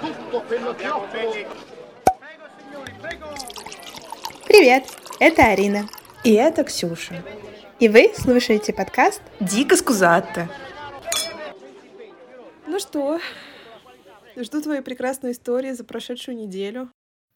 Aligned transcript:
tutto 0.00 0.42
quello 0.42 0.74
che 0.74 0.88
offro. 0.88 1.20
Привет, 4.46 4.84
это 5.20 5.46
Арина. 5.46 5.88
И 6.24 6.32
это 6.32 6.64
Ксюша. 6.64 7.22
И 7.78 7.88
вы 7.88 8.12
слушаете 8.16 8.72
подкаст 8.72 9.22
Дико 9.40 9.76
скузатто. 9.76 10.48
Ну 12.66 12.78
что, 12.78 13.20
жду 14.36 14.60
твои 14.60 14.80
прекрасные 14.80 15.32
истории 15.32 15.72
за 15.72 15.84
прошедшую 15.84 16.36
неделю. 16.36 16.90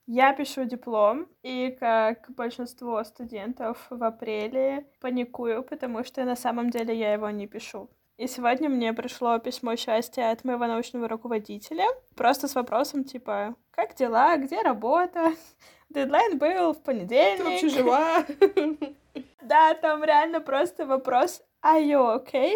Я 0.07 0.35
пишу 0.35 0.65
диплом, 0.65 1.29
и 1.43 1.75
как 1.81 2.27
большинство 2.29 3.03
студентов 3.05 3.87
в 3.89 4.05
апреле 4.05 4.87
паникую, 5.01 5.63
потому 5.63 6.05
что 6.05 6.25
на 6.25 6.37
самом 6.37 6.69
деле 6.69 6.95
я 6.95 7.15
его 7.15 7.31
не 7.31 7.47
пишу. 7.47 7.89
И 8.17 8.29
сегодня 8.29 8.69
мне 8.69 8.93
пришло 8.93 9.39
письмо 9.41 9.75
счастья 9.75 10.31
от 10.31 10.45
моего 10.45 10.67
научного 10.67 11.09
руководителя, 11.09 11.85
просто 12.15 12.47
с 12.47 12.55
вопросом 12.55 13.03
типа 13.03 13.57
«Как 13.73 13.97
дела? 13.97 14.37
Где 14.37 14.63
работа?» 14.63 15.33
Дедлайн 15.89 16.39
был 16.39 16.75
в 16.75 16.83
понедельник. 16.83 17.39
Ты 17.39 17.45
вообще 17.45 17.69
жива? 17.69 18.25
Да, 19.43 19.75
там 19.75 20.03
реально 20.03 20.41
просто 20.41 20.87
вопрос 20.87 21.43
«Are 21.63 21.83
you 21.83 22.25
okay?» 22.25 22.55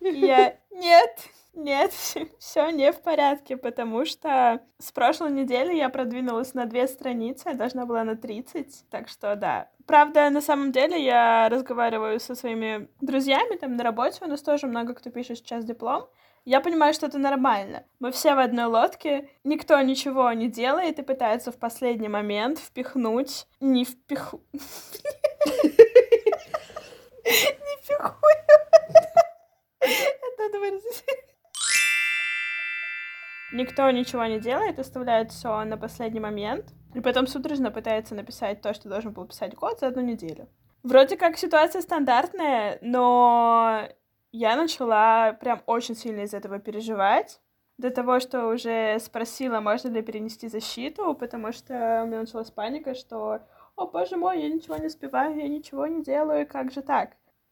И 0.00 0.10
я 0.10 0.58
«Нет, 0.70 1.28
нет, 1.54 1.92
все 2.38 2.70
не 2.70 2.92
в 2.92 3.00
порядке, 3.00 3.56
потому 3.56 4.04
что 4.04 4.60
с 4.78 4.92
прошлой 4.92 5.32
недели 5.32 5.74
я 5.74 5.88
продвинулась 5.88 6.54
на 6.54 6.66
две 6.66 6.86
страницы, 6.86 7.50
я 7.50 7.54
должна 7.54 7.86
была 7.86 8.04
на 8.04 8.16
30, 8.16 8.88
так 8.90 9.08
что 9.08 9.36
да. 9.36 9.68
Правда, 9.86 10.30
на 10.30 10.40
самом 10.40 10.72
деле 10.72 11.02
я 11.02 11.48
разговариваю 11.48 12.20
со 12.20 12.34
своими 12.34 12.88
друзьями 13.00 13.56
там 13.56 13.76
на 13.76 13.84
работе, 13.84 14.24
у 14.24 14.28
нас 14.28 14.42
тоже 14.42 14.66
много 14.66 14.94
кто 14.94 15.10
пишет 15.10 15.38
сейчас 15.38 15.64
диплом, 15.64 16.08
я 16.44 16.60
понимаю, 16.60 16.94
что 16.94 17.06
это 17.06 17.18
нормально. 17.18 17.84
Мы 17.98 18.10
все 18.10 18.34
в 18.34 18.38
одной 18.38 18.66
лодке, 18.66 19.28
никто 19.44 19.78
ничего 19.80 20.32
не 20.32 20.48
делает 20.48 20.98
и 20.98 21.02
пытается 21.02 21.52
в 21.52 21.58
последний 21.58 22.08
момент 22.08 22.58
впихнуть, 22.58 23.46
не 23.60 23.84
впиху... 23.84 24.40
Не 27.28 27.76
впихую. 27.82 28.14
Это 29.80 30.58
выразить. 30.58 31.04
Никто 33.52 33.90
ничего 33.90 34.26
не 34.26 34.38
делает, 34.40 34.78
оставляет 34.78 35.30
все 35.30 35.64
на 35.64 35.76
последний 35.76 36.20
момент, 36.20 36.72
и 36.94 37.00
потом 37.00 37.26
судорожно 37.26 37.70
пытается 37.70 38.14
написать 38.14 38.60
то, 38.60 38.74
что 38.74 38.88
должен 38.88 39.12
был 39.12 39.26
писать 39.26 39.54
год 39.54 39.80
за 39.80 39.88
одну 39.88 40.02
неделю. 40.02 40.48
Вроде 40.82 41.16
как 41.16 41.38
ситуация 41.38 41.82
стандартная, 41.82 42.78
но 42.82 43.88
я 44.32 44.56
начала 44.56 45.32
прям 45.32 45.62
очень 45.66 45.96
сильно 45.96 46.20
из 46.20 46.34
этого 46.34 46.58
переживать. 46.58 47.40
До 47.78 47.90
того, 47.90 48.20
что 48.20 48.48
уже 48.48 48.98
спросила, 49.00 49.60
можно 49.60 49.88
ли 49.88 50.02
перенести 50.02 50.48
защиту, 50.48 51.14
потому 51.14 51.52
что 51.52 52.02
у 52.04 52.06
меня 52.06 52.20
началась 52.20 52.50
паника, 52.50 52.94
что 52.94 53.40
«О, 53.76 53.86
боже 53.86 54.16
мой, 54.16 54.42
я 54.42 54.48
ничего 54.48 54.76
не 54.76 54.86
успеваю, 54.88 55.36
я 55.36 55.46
ничего 55.46 55.86
не 55.86 56.02
делаю, 56.02 56.46
как 56.46 56.72
же 56.72 56.82
так?» 56.82 57.10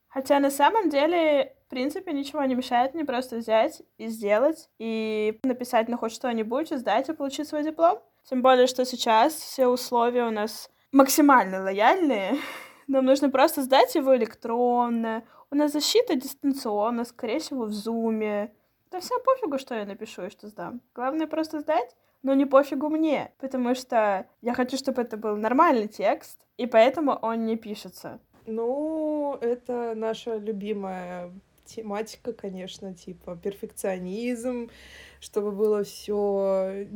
Хотя 0.08 0.40
на 0.40 0.50
самом 0.50 0.88
деле, 0.88 1.55
в 1.66 1.68
принципе, 1.68 2.12
ничего 2.12 2.44
не 2.44 2.54
мешает 2.54 2.94
мне 2.94 3.04
просто 3.04 3.36
взять 3.38 3.82
и 3.98 4.06
сделать, 4.06 4.70
и 4.78 5.40
написать 5.42 5.88
на 5.88 5.96
хоть 5.96 6.12
что-нибудь, 6.12 6.70
и 6.70 6.76
сдать, 6.76 7.08
и 7.08 7.12
получить 7.12 7.48
свой 7.48 7.64
диплом. 7.64 7.98
Тем 8.30 8.40
более, 8.40 8.68
что 8.68 8.84
сейчас 8.84 9.34
все 9.34 9.66
условия 9.66 10.24
у 10.26 10.30
нас 10.30 10.70
максимально 10.92 11.62
лояльные. 11.62 12.36
Нам 12.86 13.04
нужно 13.04 13.30
просто 13.30 13.62
сдать 13.62 13.96
его 13.96 14.16
электронно, 14.16 15.24
у 15.50 15.56
нас 15.56 15.72
защита 15.72 16.14
дистанционно, 16.14 17.04
скорее 17.04 17.40
всего, 17.40 17.64
в 17.64 17.72
зуме. 17.72 18.52
Да 18.92 19.00
всем 19.00 19.20
пофигу, 19.24 19.58
что 19.58 19.74
я 19.74 19.86
напишу 19.86 20.26
и 20.26 20.30
что 20.30 20.46
сдам. 20.46 20.80
Главное 20.94 21.26
просто 21.26 21.60
сдать, 21.60 21.96
но 22.22 22.34
не 22.34 22.46
пофигу 22.46 22.88
мне, 22.88 23.32
потому 23.38 23.74
что 23.74 24.26
я 24.40 24.54
хочу, 24.54 24.76
чтобы 24.76 25.02
это 25.02 25.16
был 25.16 25.36
нормальный 25.36 25.88
текст, 25.88 26.38
и 26.56 26.66
поэтому 26.66 27.12
он 27.12 27.44
не 27.44 27.56
пишется. 27.56 28.20
Ну, 28.46 29.36
это 29.40 29.94
наша 29.96 30.36
любимая 30.36 31.32
тематика, 31.66 32.32
конечно, 32.32 32.94
типа 32.94 33.36
перфекционизм, 33.36 34.70
чтобы 35.20 35.52
было 35.52 35.84
все 35.84 36.86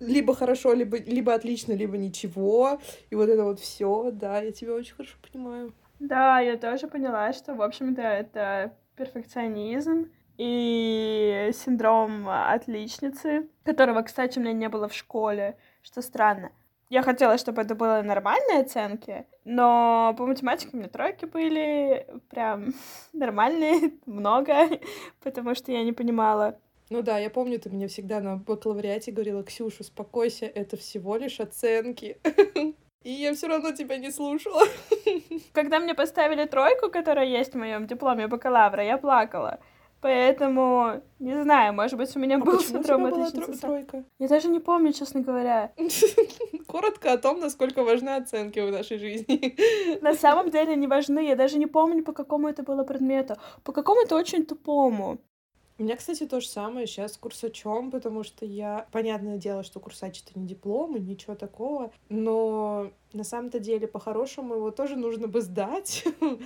либо 0.00 0.34
хорошо, 0.34 0.72
либо, 0.72 0.98
либо 0.98 1.34
отлично, 1.34 1.72
либо 1.72 1.96
ничего. 1.96 2.80
И 3.10 3.14
вот 3.14 3.28
это 3.28 3.44
вот 3.44 3.60
все, 3.60 4.10
да, 4.12 4.40
я 4.40 4.52
тебя 4.52 4.74
очень 4.74 4.94
хорошо 4.94 5.16
понимаю. 5.30 5.74
Да, 6.00 6.40
я 6.40 6.56
тоже 6.56 6.88
поняла, 6.88 7.32
что, 7.32 7.54
в 7.54 7.62
общем-то, 7.62 8.02
это 8.02 8.76
перфекционизм 8.96 10.10
и 10.36 11.50
синдром 11.52 12.28
отличницы, 12.28 13.48
которого, 13.64 14.02
кстати, 14.02 14.38
у 14.38 14.42
меня 14.42 14.52
не 14.52 14.68
было 14.68 14.88
в 14.88 14.94
школе, 14.94 15.56
что 15.82 16.02
странно. 16.02 16.50
Я 16.90 17.02
хотела, 17.02 17.38
чтобы 17.38 17.62
это 17.62 17.74
были 17.74 18.02
нормальные 18.02 18.60
оценки, 18.60 19.26
но 19.44 20.14
по 20.16 20.26
математике 20.26 20.70
у 20.74 20.76
меня 20.76 20.88
тройки 20.88 21.24
были 21.24 22.06
прям 22.30 22.74
нормальные, 23.12 23.92
много, 24.06 24.68
потому 25.22 25.54
что 25.54 25.72
я 25.72 25.82
не 25.82 25.92
понимала. 25.92 26.58
Ну 26.90 27.02
да, 27.02 27.18
я 27.18 27.30
помню, 27.30 27.58
ты 27.58 27.70
мне 27.70 27.88
всегда 27.88 28.20
на 28.20 28.36
бакалавриате 28.36 29.10
говорила, 29.10 29.42
Ксюша, 29.42 29.80
успокойся, 29.80 30.44
это 30.44 30.76
всего 30.76 31.16
лишь 31.16 31.40
оценки. 31.40 32.18
И 33.02 33.10
я 33.10 33.34
все 33.34 33.48
равно 33.48 33.72
тебя 33.72 33.96
не 33.96 34.10
слушала. 34.10 34.62
Когда 35.52 35.78
мне 35.78 35.94
поставили 35.94 36.44
тройку, 36.46 36.90
которая 36.90 37.26
есть 37.26 37.52
в 37.52 37.58
моем 37.58 37.86
дипломе 37.86 38.28
бакалавра, 38.28 38.84
я 38.84 38.98
плакала. 38.98 39.60
Поэтому, 40.04 41.00
не 41.18 41.34
знаю, 41.42 41.72
может 41.72 41.96
быть, 41.96 42.14
у 42.14 42.18
меня 42.18 42.36
а 42.36 42.38
был 42.38 42.60
синдром 42.60 43.06
отличницы. 43.06 43.58
тройка? 43.58 44.04
Я 44.18 44.28
даже 44.28 44.48
не 44.48 44.60
помню, 44.60 44.92
честно 44.92 45.22
говоря. 45.22 45.72
Коротко 46.66 47.14
о 47.14 47.16
том, 47.16 47.40
насколько 47.40 47.82
важны 47.82 48.10
оценки 48.10 48.58
в 48.58 48.70
нашей 48.70 48.98
жизни. 48.98 49.56
На 50.02 50.12
самом 50.12 50.50
деле 50.50 50.76
не 50.76 50.86
важны. 50.88 51.26
Я 51.26 51.36
даже 51.36 51.56
не 51.56 51.66
помню, 51.66 52.04
по 52.04 52.12
какому 52.12 52.48
это 52.48 52.62
было 52.62 52.84
предмету. 52.84 53.36
По 53.62 53.72
какому-то 53.72 54.14
очень 54.14 54.44
тупому. 54.44 55.20
У 55.78 55.82
меня, 55.82 55.96
кстати, 55.96 56.26
то 56.26 56.38
же 56.38 56.48
самое 56.48 56.86
сейчас 56.86 57.14
с 57.14 57.16
курсачом, 57.16 57.90
потому 57.90 58.24
что 58.24 58.44
я... 58.44 58.86
Понятное 58.92 59.38
дело, 59.38 59.62
что 59.62 59.80
курсач— 59.80 60.22
это 60.26 60.38
не 60.38 60.46
диплом 60.46 60.96
и 60.96 61.00
ничего 61.00 61.34
такого, 61.34 61.92
но 62.10 62.90
на 63.14 63.24
самом-то 63.24 63.58
деле, 63.58 63.88
по-хорошему, 63.88 64.54
его 64.54 64.70
тоже 64.70 64.96
нужно 64.96 65.28
бы 65.28 65.40
сдать. 65.40 66.04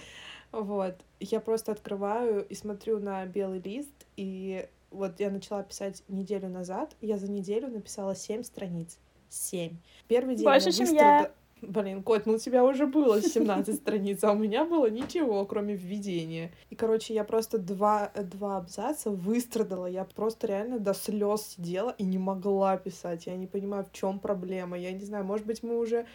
Вот. 0.52 0.94
Я 1.20 1.40
просто 1.40 1.72
открываю 1.72 2.46
и 2.46 2.54
смотрю 2.54 2.98
на 2.98 3.24
белый 3.26 3.60
лист, 3.60 4.06
и 4.16 4.66
вот 4.90 5.20
я 5.20 5.30
начала 5.30 5.62
писать 5.62 6.02
неделю 6.08 6.48
назад, 6.48 6.96
я 7.00 7.18
за 7.18 7.30
неделю 7.30 7.68
написала 7.68 8.14
семь 8.14 8.42
страниц. 8.42 8.98
Семь. 9.28 9.76
Первый 10.06 10.36
день 10.36 10.44
Больше, 10.44 10.68
я 10.68 10.72
чем 10.72 10.86
быстро... 10.86 10.98
я. 10.98 11.32
Блин, 11.60 12.04
Кот, 12.04 12.24
ну 12.24 12.34
у 12.34 12.38
тебя 12.38 12.64
уже 12.64 12.86
было 12.86 13.20
17 13.20 13.74
страниц, 13.74 14.22
а 14.22 14.30
у 14.30 14.36
меня 14.36 14.64
было 14.64 14.88
ничего, 14.88 15.44
кроме 15.44 15.74
введения. 15.74 16.52
И, 16.70 16.76
короче, 16.76 17.14
я 17.14 17.24
просто 17.24 17.58
два, 17.58 18.12
два 18.14 18.58
абзаца 18.58 19.10
выстрадала. 19.10 19.86
Я 19.86 20.04
просто 20.04 20.46
реально 20.46 20.78
до 20.78 20.94
слез 20.94 21.56
сидела 21.56 21.90
и 21.98 22.04
не 22.04 22.16
могла 22.16 22.76
писать. 22.76 23.26
Я 23.26 23.36
не 23.36 23.48
понимаю, 23.48 23.84
в 23.84 23.92
чем 23.92 24.20
проблема. 24.20 24.78
Я 24.78 24.92
не 24.92 25.04
знаю, 25.04 25.24
может 25.24 25.46
быть, 25.46 25.64
мы 25.64 25.78
уже 25.78 26.06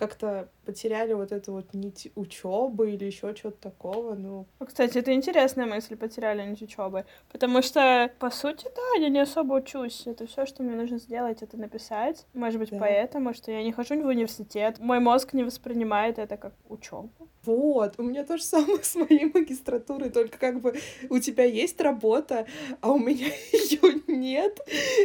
как-то 0.00 0.48
потеряли 0.64 1.12
вот 1.12 1.30
эту 1.30 1.52
вот 1.52 1.74
нить 1.74 2.10
учебы 2.14 2.92
или 2.92 3.04
еще 3.04 3.34
чего-то 3.34 3.58
такого, 3.60 4.14
ну. 4.14 4.46
Кстати, 4.66 4.96
это 4.98 5.12
интересная 5.12 5.66
мысль, 5.66 5.94
потеряли 5.94 6.42
нить 6.48 6.62
учебы. 6.62 7.04
Потому 7.30 7.60
что, 7.60 8.10
по 8.18 8.30
сути, 8.30 8.64
да, 8.64 9.00
я 9.00 9.10
не 9.10 9.20
особо 9.20 9.54
учусь. 9.54 10.06
Это 10.06 10.26
все, 10.26 10.46
что 10.46 10.62
мне 10.62 10.74
нужно 10.74 10.98
сделать, 10.98 11.42
это 11.42 11.58
написать. 11.58 12.26
Может 12.32 12.58
быть, 12.58 12.70
да. 12.70 12.78
поэтому, 12.78 13.34
что 13.34 13.52
я 13.52 13.62
не 13.62 13.72
хожу 13.72 14.00
в 14.00 14.06
университет. 14.06 14.78
Мой 14.78 15.00
мозг 15.00 15.34
не 15.34 15.44
воспринимает 15.44 16.18
это 16.18 16.38
как 16.38 16.54
учебу. 16.68 17.10
Вот, 17.44 17.94
у 17.96 18.02
меня 18.02 18.24
то 18.24 18.36
же 18.36 18.42
самое 18.42 18.78
с 18.82 18.94
моей 18.94 19.30
магистратурой, 19.32 20.10
только 20.10 20.38
как 20.38 20.60
бы 20.60 20.74
у 21.08 21.18
тебя 21.18 21.44
есть 21.44 21.80
работа, 21.80 22.46
а 22.80 22.92
у 22.92 22.98
меня 22.98 23.26
ее 23.52 24.00
нет. 24.06 24.60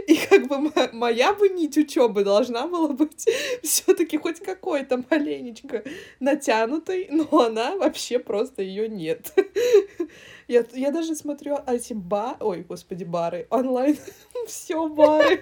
И 0.08 0.18
как 0.18 0.48
бы 0.48 0.72
моя 0.92 1.34
бы 1.34 1.50
нить 1.50 1.78
учебы 1.78 2.24
должна 2.24 2.68
была 2.68 2.90
быть 2.90 3.28
все-таки 3.64 4.18
хоть 4.18 4.40
какой-то 4.40 5.04
маленечко 5.10 5.84
натянутой, 6.20 7.08
но 7.10 7.28
она 7.40 7.78
вообще 7.78 8.20
просто 8.20 8.62
ее 8.62 8.90
нет. 8.90 9.34
Я, 10.48 10.64
я 10.74 10.92
даже 10.92 11.16
смотрю 11.16 11.58
эти 11.66 11.94
ба... 11.94 12.38
Ой, 12.40 12.64
господи, 12.68 13.04
бары. 13.04 13.48
Онлайн. 13.50 13.98
Все 14.48 14.88
бары. 14.88 15.42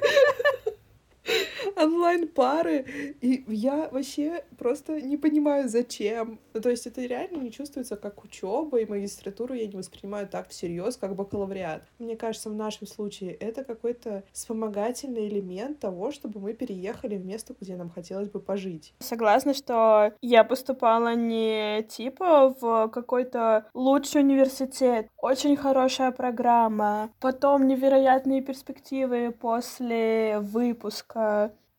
Онлайн-пары, 1.76 2.86
и 3.22 3.44
я 3.48 3.90
вообще 3.92 4.44
просто 4.58 5.02
не 5.02 5.18
понимаю, 5.18 5.70
зачем. 5.70 6.40
Ну, 6.54 6.62
то 6.62 6.70
есть 6.70 6.88
это 6.88 7.02
реально 7.02 7.38
не 7.38 7.52
чувствуется 7.52 7.96
как 7.96 8.24
учеба, 8.24 8.80
и 8.80 8.86
магистратуру 8.86 9.54
я 9.54 9.68
не 9.68 9.76
воспринимаю 9.76 10.28
так 10.28 10.50
всерьез, 10.50 10.98
как 10.98 11.16
бакалавриат. 11.16 11.84
Мне 12.00 12.16
кажется, 12.16 12.50
в 12.50 12.56
нашем 12.56 12.88
случае 12.88 13.34
это 13.34 13.64
какой-то 13.64 14.24
вспомогательный 14.32 15.28
элемент 15.28 15.80
того, 15.80 16.12
чтобы 16.12 16.40
мы 16.40 16.54
переехали 16.54 17.16
в 17.16 17.26
место, 17.26 17.56
где 17.60 17.76
нам 17.76 17.90
хотелось 17.90 18.30
бы 18.30 18.40
пожить. 18.40 18.94
Согласна, 19.00 19.54
что 19.54 20.14
я 20.22 20.44
поступала 20.44 21.16
не 21.16 21.84
типа 21.90 22.56
в 22.60 22.90
какой-то 22.90 23.66
лучший 23.74 24.22
университет, 24.22 25.08
очень 25.18 25.56
хорошая 25.56 26.12
программа, 26.12 27.12
потом 27.20 27.68
невероятные 27.68 28.42
перспективы 28.42 29.32
после 29.32 30.40
выпуска. 30.40 31.13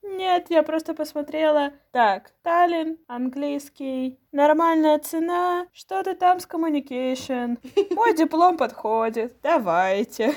Нет, 0.03 0.47
я 0.51 0.63
просто 0.63 0.95
посмотрела. 0.95 1.73
Так, 1.91 2.33
Таллин, 2.43 2.99
английский, 3.07 4.19
нормальная 4.33 4.99
цена, 4.99 5.67
что-то 5.73 6.15
там 6.15 6.41
с 6.41 6.47
communication. 6.47 7.59
Мой 7.95 8.15
диплом 8.15 8.57
подходит, 8.57 9.37
давайте. 9.43 10.35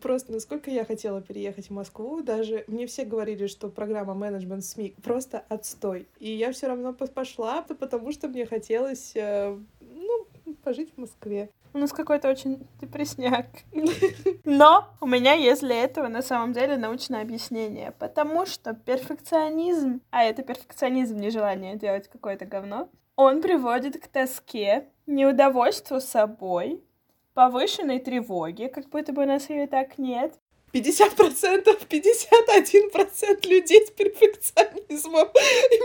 Просто 0.00 0.32
насколько 0.32 0.70
я 0.70 0.84
хотела 0.84 1.20
переехать 1.20 1.68
в 1.68 1.72
Москву, 1.72 2.20
даже 2.22 2.64
мне 2.68 2.86
все 2.86 3.04
говорили, 3.04 3.46
что 3.46 3.68
программа 3.68 4.14
менеджмент 4.14 4.64
СМИ 4.64 4.94
просто 5.02 5.44
отстой. 5.48 6.06
И 6.20 6.30
я 6.30 6.52
все 6.52 6.68
равно 6.68 6.92
пошла, 6.92 7.62
потому 7.62 8.12
что 8.12 8.28
мне 8.28 8.46
хотелось, 8.46 9.12
э, 9.16 9.58
пожить 10.68 10.92
в 10.94 11.00
Москве. 11.00 11.48
У 11.72 11.78
нас 11.78 11.92
какой-то 11.92 12.28
очень 12.28 12.68
депресняк. 12.78 13.46
Но 14.44 14.86
у 15.00 15.06
меня 15.06 15.32
есть 15.32 15.62
для 15.62 15.82
этого 15.82 16.08
на 16.08 16.20
самом 16.20 16.52
деле 16.52 16.76
научное 16.76 17.22
объяснение. 17.22 17.92
Потому 17.92 18.44
что 18.44 18.74
перфекционизм, 18.74 20.02
а 20.10 20.24
это 20.24 20.42
перфекционизм, 20.42 21.16
нежелание 21.16 21.76
делать 21.76 22.08
какое-то 22.08 22.44
говно, 22.44 22.90
он 23.16 23.40
приводит 23.40 23.98
к 23.98 24.08
тоске, 24.08 24.90
неудовольствию 25.06 26.02
собой, 26.02 26.84
повышенной 27.32 27.98
тревоге, 27.98 28.68
как 28.68 28.90
будто 28.90 29.14
бы 29.14 29.22
у 29.22 29.26
нас 29.26 29.48
ее 29.48 29.66
так 29.66 29.96
нет, 29.96 30.34
50%, 30.72 31.88
51% 31.88 33.48
людей 33.48 33.86
с 33.86 33.90
перфекционизмом 33.90 35.28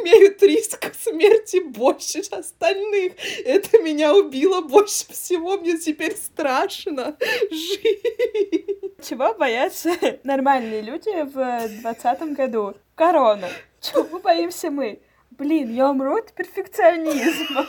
имеют 0.01 0.43
риск 0.43 0.93
смерти 1.01 1.61
больше 1.61 2.21
остальных. 2.31 3.13
Это 3.45 3.79
меня 3.81 4.13
убило 4.13 4.61
больше 4.61 5.05
всего. 5.11 5.57
Мне 5.57 5.77
теперь 5.77 6.15
страшно 6.15 7.17
жить. 7.49 9.07
Чего 9.07 9.33
боятся 9.33 9.91
нормальные 10.23 10.81
люди 10.81 11.23
в 11.23 11.69
двадцатом 11.81 12.33
году? 12.33 12.75
Корона. 12.95 13.49
Чего 13.81 14.19
боимся 14.19 14.69
мы? 14.69 15.01
Блин, 15.31 15.73
я 15.73 15.89
умру 15.89 16.17
от 16.17 16.31
перфекционизма. 16.33 17.65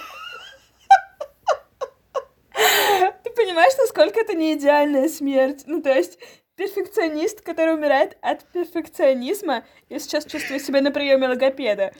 Ты 3.25 3.31
понимаешь, 3.31 3.73
насколько 3.79 4.21
это 4.21 4.35
не 4.35 4.53
идеальная 4.55 5.09
смерть? 5.09 5.65
Ну, 5.67 5.83
то 5.83 5.93
есть, 5.93 6.19
перфекционист, 6.56 7.41
который 7.41 7.75
умирает 7.75 8.17
от 8.21 8.45
перфекционизма. 8.45 9.65
Я 9.89 9.99
сейчас 9.99 10.25
чувствую 10.25 10.61
себя 10.61 10.81
на 10.81 10.91
приеме 10.91 11.29
логопеда. 11.29 11.93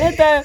Это... 0.00 0.44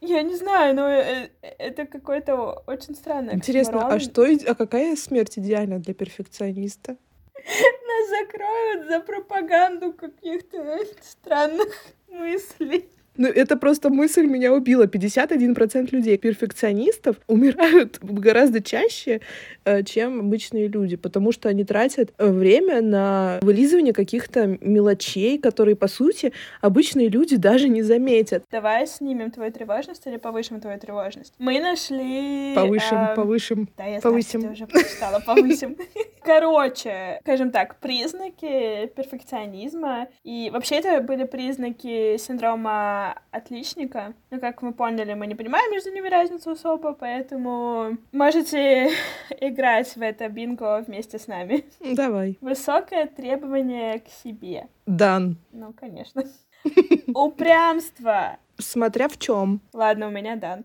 Я 0.00 0.22
не 0.22 0.36
знаю, 0.36 0.74
но 0.74 0.86
э, 0.86 1.30
это 1.40 1.86
какое-то 1.86 2.62
очень 2.66 2.94
странное. 2.94 3.34
Интересно, 3.34 3.88
а 3.88 3.98
что, 3.98 4.26
а 4.46 4.54
какая 4.54 4.96
смерть 4.96 5.38
идеальна 5.38 5.78
для 5.78 5.94
перфекциониста? 5.94 6.98
Нас 7.34 8.08
закроют 8.10 8.86
за 8.88 9.00
пропаганду 9.00 9.94
каких-то 9.94 10.78
странных 11.00 11.68
мыслей. 12.08 12.88
Ну, 13.16 13.28
это 13.28 13.56
просто 13.56 13.90
мысль 13.90 14.26
меня 14.26 14.52
убила. 14.52 14.84
51% 14.86 15.88
людей, 15.92 16.18
перфекционистов, 16.18 17.16
умирают 17.28 17.98
гораздо 18.02 18.62
чаще, 18.62 19.20
э, 19.64 19.82
чем 19.84 20.20
обычные 20.20 20.68
люди, 20.68 20.96
потому 20.96 21.32
что 21.32 21.48
они 21.48 21.64
тратят 21.64 22.12
э, 22.18 22.28
время 22.28 22.82
на 22.82 23.38
вылизывание 23.42 23.92
каких-то 23.92 24.58
мелочей, 24.60 25.38
которые, 25.38 25.76
по 25.76 25.86
сути, 25.86 26.32
обычные 26.60 27.08
люди 27.08 27.36
даже 27.36 27.68
не 27.68 27.82
заметят. 27.82 28.44
Давай 28.50 28.86
снимем 28.86 29.30
твою 29.30 29.52
тревожность 29.52 30.06
или 30.06 30.16
повысим 30.16 30.60
твою 30.60 30.78
тревожность. 30.78 31.34
Мы 31.38 31.60
нашли... 31.60 32.52
Повышим, 32.54 32.98
э... 32.98 33.14
повышим, 33.14 33.68
да, 33.76 33.86
я 33.86 34.00
повысим. 34.00 34.40
Знаю, 34.40 34.56
ты 34.56 34.64
уже 34.64 34.72
прочитала, 34.72 35.20
повысим. 35.20 35.76
Короче, 36.24 37.18
скажем 37.22 37.50
так, 37.50 37.78
признаки 37.80 38.86
перфекционизма, 38.96 40.08
и 40.24 40.50
вообще 40.52 40.76
это 40.76 41.00
были 41.00 41.24
признаки 41.24 42.16
синдрома 42.16 43.03
отличника. 43.30 44.14
Но, 44.30 44.40
как 44.40 44.62
мы 44.62 44.72
поняли, 44.72 45.14
мы 45.14 45.26
не 45.26 45.34
понимаем 45.34 45.70
между 45.72 45.90
ними 45.90 46.08
разницу 46.08 46.50
особо, 46.50 46.92
поэтому 46.92 47.98
можете 48.12 48.90
играть 49.40 49.96
в 49.96 50.02
это 50.02 50.28
бинго 50.28 50.82
вместе 50.86 51.18
с 51.18 51.26
нами. 51.26 51.64
Давай. 51.80 52.38
Высокое 52.40 53.06
требование 53.06 54.00
к 54.00 54.08
себе. 54.08 54.68
Дан. 54.86 55.36
Ну, 55.52 55.72
конечно. 55.72 56.24
Упрямство! 57.14 58.38
Смотря 58.58 59.08
в 59.08 59.18
чем. 59.18 59.60
Ладно, 59.72 60.08
у 60.08 60.10
меня 60.10 60.36
дан. 60.36 60.64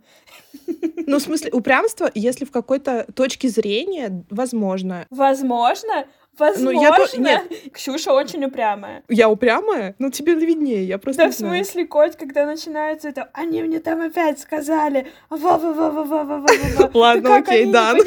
Ну, 1.08 1.18
в 1.18 1.22
смысле, 1.22 1.52
упрямство, 1.52 2.10
если 2.14 2.46
в 2.46 2.52
какой-то 2.52 3.08
точке 3.16 3.50
зрения, 3.50 4.24
возможно. 4.30 5.08
Возможно? 5.10 6.06
Ну, 6.38 6.46
возможно. 6.46 6.80
Я 6.80 6.96
то... 6.96 7.20
Нет. 7.20 7.74
Ксюша 7.74 8.14
очень 8.14 8.46
упрямая. 8.46 9.04
Я 9.10 9.28
упрямая? 9.28 9.96
Ну, 9.98 10.12
тебе 10.12 10.36
виднее, 10.36 10.86
я 10.86 11.00
просто 11.00 11.24
Да 11.24 11.30
в 11.32 11.34
смысле, 11.34 11.86
Коть, 11.88 12.16
когда 12.16 12.46
начинается 12.46 13.10
это, 13.10 13.30
они 13.34 13.64
мне 13.64 13.80
там 13.80 14.02
опять 14.02 14.40
сказали, 14.40 15.08
ва 15.30 15.58
ва 15.58 15.74
ва 15.74 15.92
ва 15.92 16.04
ва 16.04 16.24
ва 16.24 16.38
ва 16.38 16.92
Ладно, 16.94 17.38
окей, 17.38 17.66
да. 17.66 17.96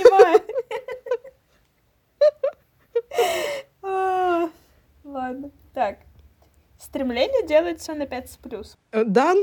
А. 3.83 4.49
Ладно, 5.05 5.50
так. 5.75 5.99
Стремление 6.82 7.46
делать 7.46 7.81
все 7.81 7.94
на 7.94 8.06
5 8.06 8.31
с 8.31 8.37
плюс. 8.38 8.76
Э, 8.90 9.05
дан. 9.05 9.37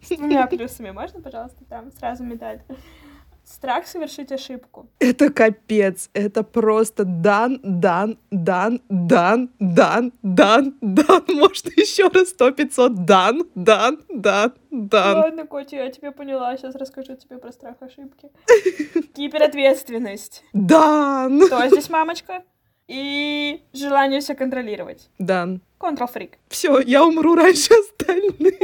С 0.00 0.08
двумя 0.16 0.46
плюсами. 0.46 0.92
Можно, 0.92 1.20
пожалуйста, 1.20 1.64
там 1.68 1.90
сразу 1.90 2.22
медаль? 2.22 2.62
Страх 3.44 3.88
совершить 3.88 4.30
ошибку. 4.30 4.88
Это 5.00 5.30
капец. 5.30 6.10
Это 6.14 6.44
просто 6.44 7.04
дан, 7.04 7.58
дан, 7.64 8.18
дан, 8.30 8.80
дан, 8.88 9.50
дан, 9.58 10.12
дан, 10.22 10.74
дан. 10.80 11.24
Может, 11.28 11.76
еще 11.76 12.06
раз 12.08 12.28
сто 12.28 12.52
пятьсот 12.52 13.04
дан, 13.04 13.42
дан, 13.56 13.98
дан, 14.08 14.54
дан. 14.70 15.16
Ладно, 15.16 15.46
Котя, 15.48 15.82
я 15.82 15.90
тебе 15.90 16.12
поняла. 16.12 16.56
Сейчас 16.56 16.76
расскажу 16.76 17.16
тебе 17.16 17.38
про 17.38 17.50
страх 17.50 17.76
ошибки. 17.80 18.30
Гиперответственность. 19.16 20.44
Дан. 20.52 21.40
Кто 21.46 21.66
здесь 21.66 21.90
мамочка? 21.90 22.44
И 22.88 23.62
желание 23.72 24.20
все 24.20 24.34
контролировать. 24.34 25.08
Дан. 25.18 25.60
Контрол-фрик. 25.78 26.38
Все, 26.48 26.80
я 26.80 27.04
умру 27.04 27.34
раньше 27.34 27.72
остальных. 27.74 28.54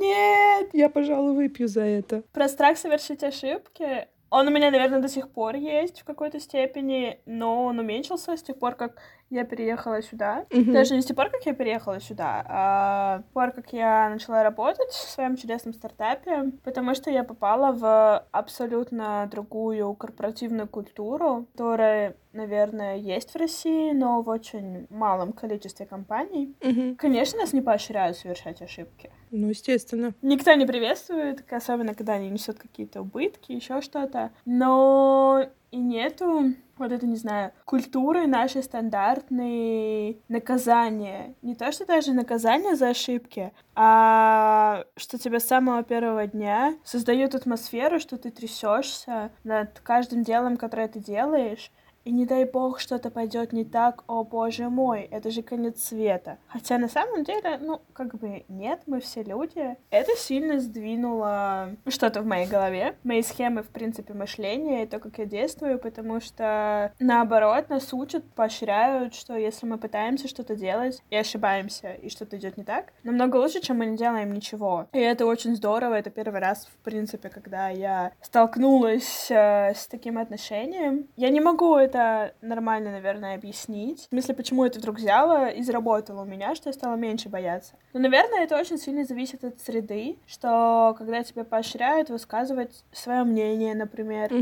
Нет! 0.00 0.70
Я, 0.72 0.88
пожалуй, 0.88 1.34
выпью 1.34 1.68
за 1.68 1.82
это. 1.82 2.22
Про 2.32 2.48
страх 2.48 2.78
совершить 2.78 3.22
ошибки. 3.22 4.08
Он 4.30 4.46
у 4.46 4.50
меня, 4.50 4.70
наверное, 4.70 5.00
до 5.00 5.08
сих 5.08 5.28
пор 5.28 5.56
есть 5.56 6.00
в 6.00 6.04
какой-то 6.04 6.38
степени, 6.40 7.18
но 7.26 7.64
он 7.64 7.78
уменьшился 7.78 8.36
с 8.36 8.42
тех 8.42 8.58
пор, 8.58 8.76
как 8.76 9.02
я 9.30 9.44
переехала 9.44 10.02
сюда. 10.02 10.44
Mm-hmm. 10.50 10.72
Даже 10.72 10.94
не 10.94 11.02
с 11.02 11.06
тех 11.06 11.16
пор, 11.16 11.30
как 11.30 11.46
я 11.46 11.54
переехала 11.54 12.00
сюда, 12.00 12.44
а 12.48 13.18
с 13.18 13.22
тех 13.22 13.32
пор, 13.32 13.52
как 13.52 13.72
я 13.72 14.10
начала 14.10 14.42
работать 14.42 14.90
в 14.90 15.10
своем 15.10 15.36
чудесном 15.36 15.72
стартапе, 15.72 16.52
потому 16.64 16.94
что 16.94 17.10
я 17.10 17.24
попала 17.24 17.72
в 17.72 18.26
абсолютно 18.32 19.28
другую 19.30 19.94
корпоративную 19.94 20.68
культуру, 20.68 21.46
которая, 21.52 22.16
наверное, 22.32 22.96
есть 22.96 23.30
в 23.32 23.36
России, 23.36 23.92
но 23.92 24.20
в 24.22 24.28
очень 24.28 24.86
малом 24.90 25.32
количестве 25.32 25.86
компаний. 25.86 26.54
Mm-hmm. 26.60 26.96
Конечно, 26.96 27.38
нас 27.38 27.52
не 27.52 27.62
поощряют 27.62 28.16
совершать 28.16 28.60
ошибки. 28.62 29.10
Ну, 29.30 29.48
естественно. 29.48 30.12
Никто 30.22 30.52
не 30.54 30.66
приветствует, 30.66 31.44
особенно 31.52 31.94
когда 31.94 32.14
они 32.14 32.28
несут 32.30 32.58
какие-то 32.58 33.02
убытки, 33.02 33.52
еще 33.52 33.80
что-то. 33.80 34.32
Но 34.44 35.46
и 35.70 35.76
нету 35.76 36.54
вот 36.80 36.92
это, 36.92 37.06
не 37.06 37.16
знаю, 37.16 37.52
культуры 37.64 38.26
нашей 38.26 38.62
стандартной 38.62 40.20
наказания. 40.28 41.34
Не 41.42 41.54
то, 41.54 41.70
что 41.72 41.86
даже 41.86 42.12
наказание 42.12 42.74
за 42.74 42.88
ошибки, 42.88 43.52
а 43.74 44.84
что 44.96 45.18
тебя 45.18 45.40
с 45.40 45.46
самого 45.46 45.82
первого 45.82 46.26
дня 46.26 46.74
создают 46.84 47.34
атмосферу, 47.34 48.00
что 48.00 48.18
ты 48.18 48.30
трясешься 48.30 49.30
над 49.44 49.80
каждым 49.80 50.22
делом, 50.22 50.56
которое 50.56 50.88
ты 50.88 50.98
делаешь, 50.98 51.70
и 52.04 52.12
не 52.12 52.26
дай 52.26 52.44
бог 52.44 52.80
что-то 52.80 53.10
пойдет 53.10 53.52
не 53.52 53.64
так, 53.64 54.04
о 54.06 54.24
боже 54.24 54.68
мой, 54.68 55.02
это 55.02 55.30
же 55.30 55.42
конец 55.42 55.82
света. 55.82 56.38
Хотя 56.48 56.78
на 56.78 56.88
самом 56.88 57.24
деле, 57.24 57.58
ну, 57.60 57.80
как 57.92 58.14
бы 58.14 58.44
нет, 58.48 58.82
мы 58.86 59.00
все 59.00 59.22
люди. 59.22 59.76
Это 59.90 60.16
сильно 60.16 60.60
сдвинуло 60.60 61.70
что-то 61.88 62.22
в 62.22 62.26
моей 62.26 62.46
голове, 62.46 62.96
мои 63.04 63.22
схемы, 63.22 63.62
в 63.62 63.68
принципе, 63.68 64.14
мышления 64.14 64.84
и 64.84 64.86
то, 64.86 64.98
как 64.98 65.18
я 65.18 65.26
действую, 65.26 65.78
потому 65.78 66.20
что 66.20 66.92
наоборот 66.98 67.68
нас 67.68 67.92
учат, 67.92 68.24
поощряют, 68.34 69.14
что 69.14 69.36
если 69.36 69.66
мы 69.66 69.78
пытаемся 69.78 70.28
что-то 70.28 70.56
делать 70.56 71.02
и 71.10 71.16
ошибаемся, 71.16 71.92
и 71.92 72.08
что-то 72.08 72.36
идет 72.36 72.56
не 72.56 72.64
так, 72.64 72.92
намного 73.02 73.36
лучше, 73.36 73.60
чем 73.60 73.78
мы 73.78 73.86
не 73.86 73.96
делаем 73.96 74.32
ничего. 74.32 74.86
И 74.92 74.98
это 74.98 75.26
очень 75.26 75.56
здорово, 75.56 75.94
это 75.94 76.10
первый 76.10 76.40
раз, 76.40 76.66
в 76.66 76.76
принципе, 76.84 77.28
когда 77.28 77.68
я 77.68 78.12
столкнулась 78.20 79.30
э, 79.30 79.74
с 79.74 79.86
таким 79.86 80.18
отношением. 80.18 81.08
Я 81.16 81.30
не 81.30 81.40
могу 81.40 81.76
это 81.90 82.34
нормально, 82.40 82.92
наверное, 82.92 83.34
объяснить. 83.34 84.06
В 84.06 84.10
смысле, 84.10 84.34
почему 84.34 84.64
это 84.64 84.78
вдруг 84.78 84.96
взяло 84.96 85.48
и 85.48 85.62
заработало 85.62 86.22
у 86.22 86.24
меня, 86.24 86.54
что 86.54 86.68
я 86.68 86.72
стала 86.72 86.94
меньше 86.94 87.28
бояться. 87.28 87.74
Но, 87.92 88.00
наверное, 88.00 88.44
это 88.44 88.56
очень 88.58 88.78
сильно 88.78 89.04
зависит 89.04 89.44
от 89.44 89.60
среды, 89.60 90.18
что 90.26 90.94
когда 90.96 91.22
тебя 91.22 91.44
поощряют 91.44 92.10
высказывать 92.10 92.84
свое 92.92 93.24
мнение, 93.24 93.74
например, 93.74 94.32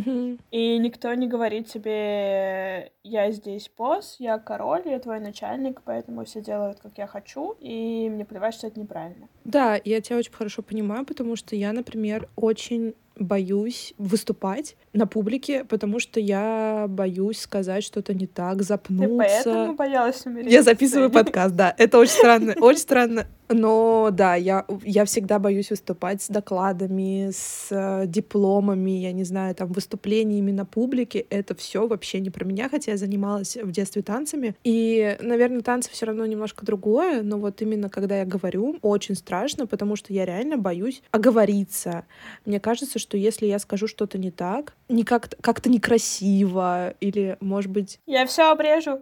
и 0.51 0.79
никто 0.79 1.13
не 1.15 1.27
говорит 1.27 1.69
тебе, 1.69 2.93
я 3.03 3.31
здесь 3.31 3.71
босс, 3.77 4.17
я 4.19 4.39
король, 4.39 4.83
я 4.85 4.99
твой 4.99 5.21
начальник, 5.21 5.81
поэтому 5.85 6.25
все 6.25 6.43
делают, 6.43 6.81
как 6.81 6.99
я 6.99 7.07
хочу, 7.07 7.57
и 7.61 8.09
мне 8.11 8.25
плевать, 8.25 8.55
что 8.55 8.67
это 8.67 8.79
неправильно. 8.79 9.29
Да, 9.45 9.81
я 9.85 10.01
тебя 10.01 10.19
очень 10.19 10.33
хорошо 10.33 10.63
понимаю, 10.63 11.07
потому 11.07 11.37
что 11.37 11.57
я, 11.57 11.73
например, 11.73 12.29
очень 12.37 12.95
боюсь 13.19 13.95
выступать 13.99 14.77
на 14.93 15.07
публике, 15.07 15.65
потому 15.65 16.01
что 16.01 16.21
я 16.21 16.87
боюсь 16.89 17.41
сказать 17.41 17.85
что-то 17.85 18.15
не 18.15 18.27
так, 18.27 18.59
Ты 18.59 18.65
запнуться. 18.65 19.17
поэтому 19.17 19.75
боялась 19.75 20.25
умереть? 20.27 20.53
Я 20.53 20.63
записываю 20.63 21.11
подкаст, 21.11 21.55
да. 21.55 21.75
Это 21.79 21.99
очень 21.99 22.13
странно, 22.13 22.55
очень 22.61 22.81
странно. 22.81 23.27
Но 23.49 24.11
да, 24.13 24.35
я, 24.35 24.65
я 24.85 25.05
всегда 25.05 25.39
боюсь 25.39 25.71
выступать 25.71 26.23
с 26.23 26.29
докладами, 26.29 27.31
с 27.33 27.69
э, 27.71 28.07
дипломами, 28.07 28.91
я 28.91 29.13
не 29.13 29.25
знаю, 29.25 29.55
там, 29.55 29.73
выступлениями 29.73 30.51
на 30.51 30.65
публике. 30.65 31.27
Это 31.31 31.55
все 31.55 31.87
вообще 31.87 32.21
не 32.21 32.31
про 32.31 32.45
меня, 32.45 32.69
хотя 32.69 32.93
я 32.93 32.97
занималась 32.97 33.57
в 33.57 33.71
детстве 33.71 34.03
танцами. 34.03 34.55
И, 34.65 35.17
наверное, 35.21 35.63
танцы 35.63 35.91
все 35.91 36.07
равно 36.07 36.27
немножко 36.27 36.65
другое, 36.65 37.23
но 37.23 37.39
вот 37.39 37.63
именно 37.63 37.89
когда 37.89 38.19
я 38.19 38.25
говорю, 38.25 38.77
очень 38.83 39.15
страшно, 39.15 39.67
потому 39.67 39.97
что 39.97 40.13
я 40.13 40.25
реально 40.25 40.57
боюсь 40.57 41.03
оговориться. 41.11 42.05
Мне 42.45 42.61
кажется, 42.61 42.99
что 42.99 43.17
если 43.17 43.47
я 43.47 43.59
скажу 43.59 43.87
что-то 43.87 44.19
не 44.19 44.31
так, 44.31 44.75
не 44.89 45.05
как-то, 45.05 45.37
как-то 45.41 45.71
некрасиво, 45.71 46.95
или, 47.01 47.37
может 47.41 47.71
быть, 47.71 48.01
Я 48.07 48.27
все 48.27 48.51
обрежу. 48.51 49.01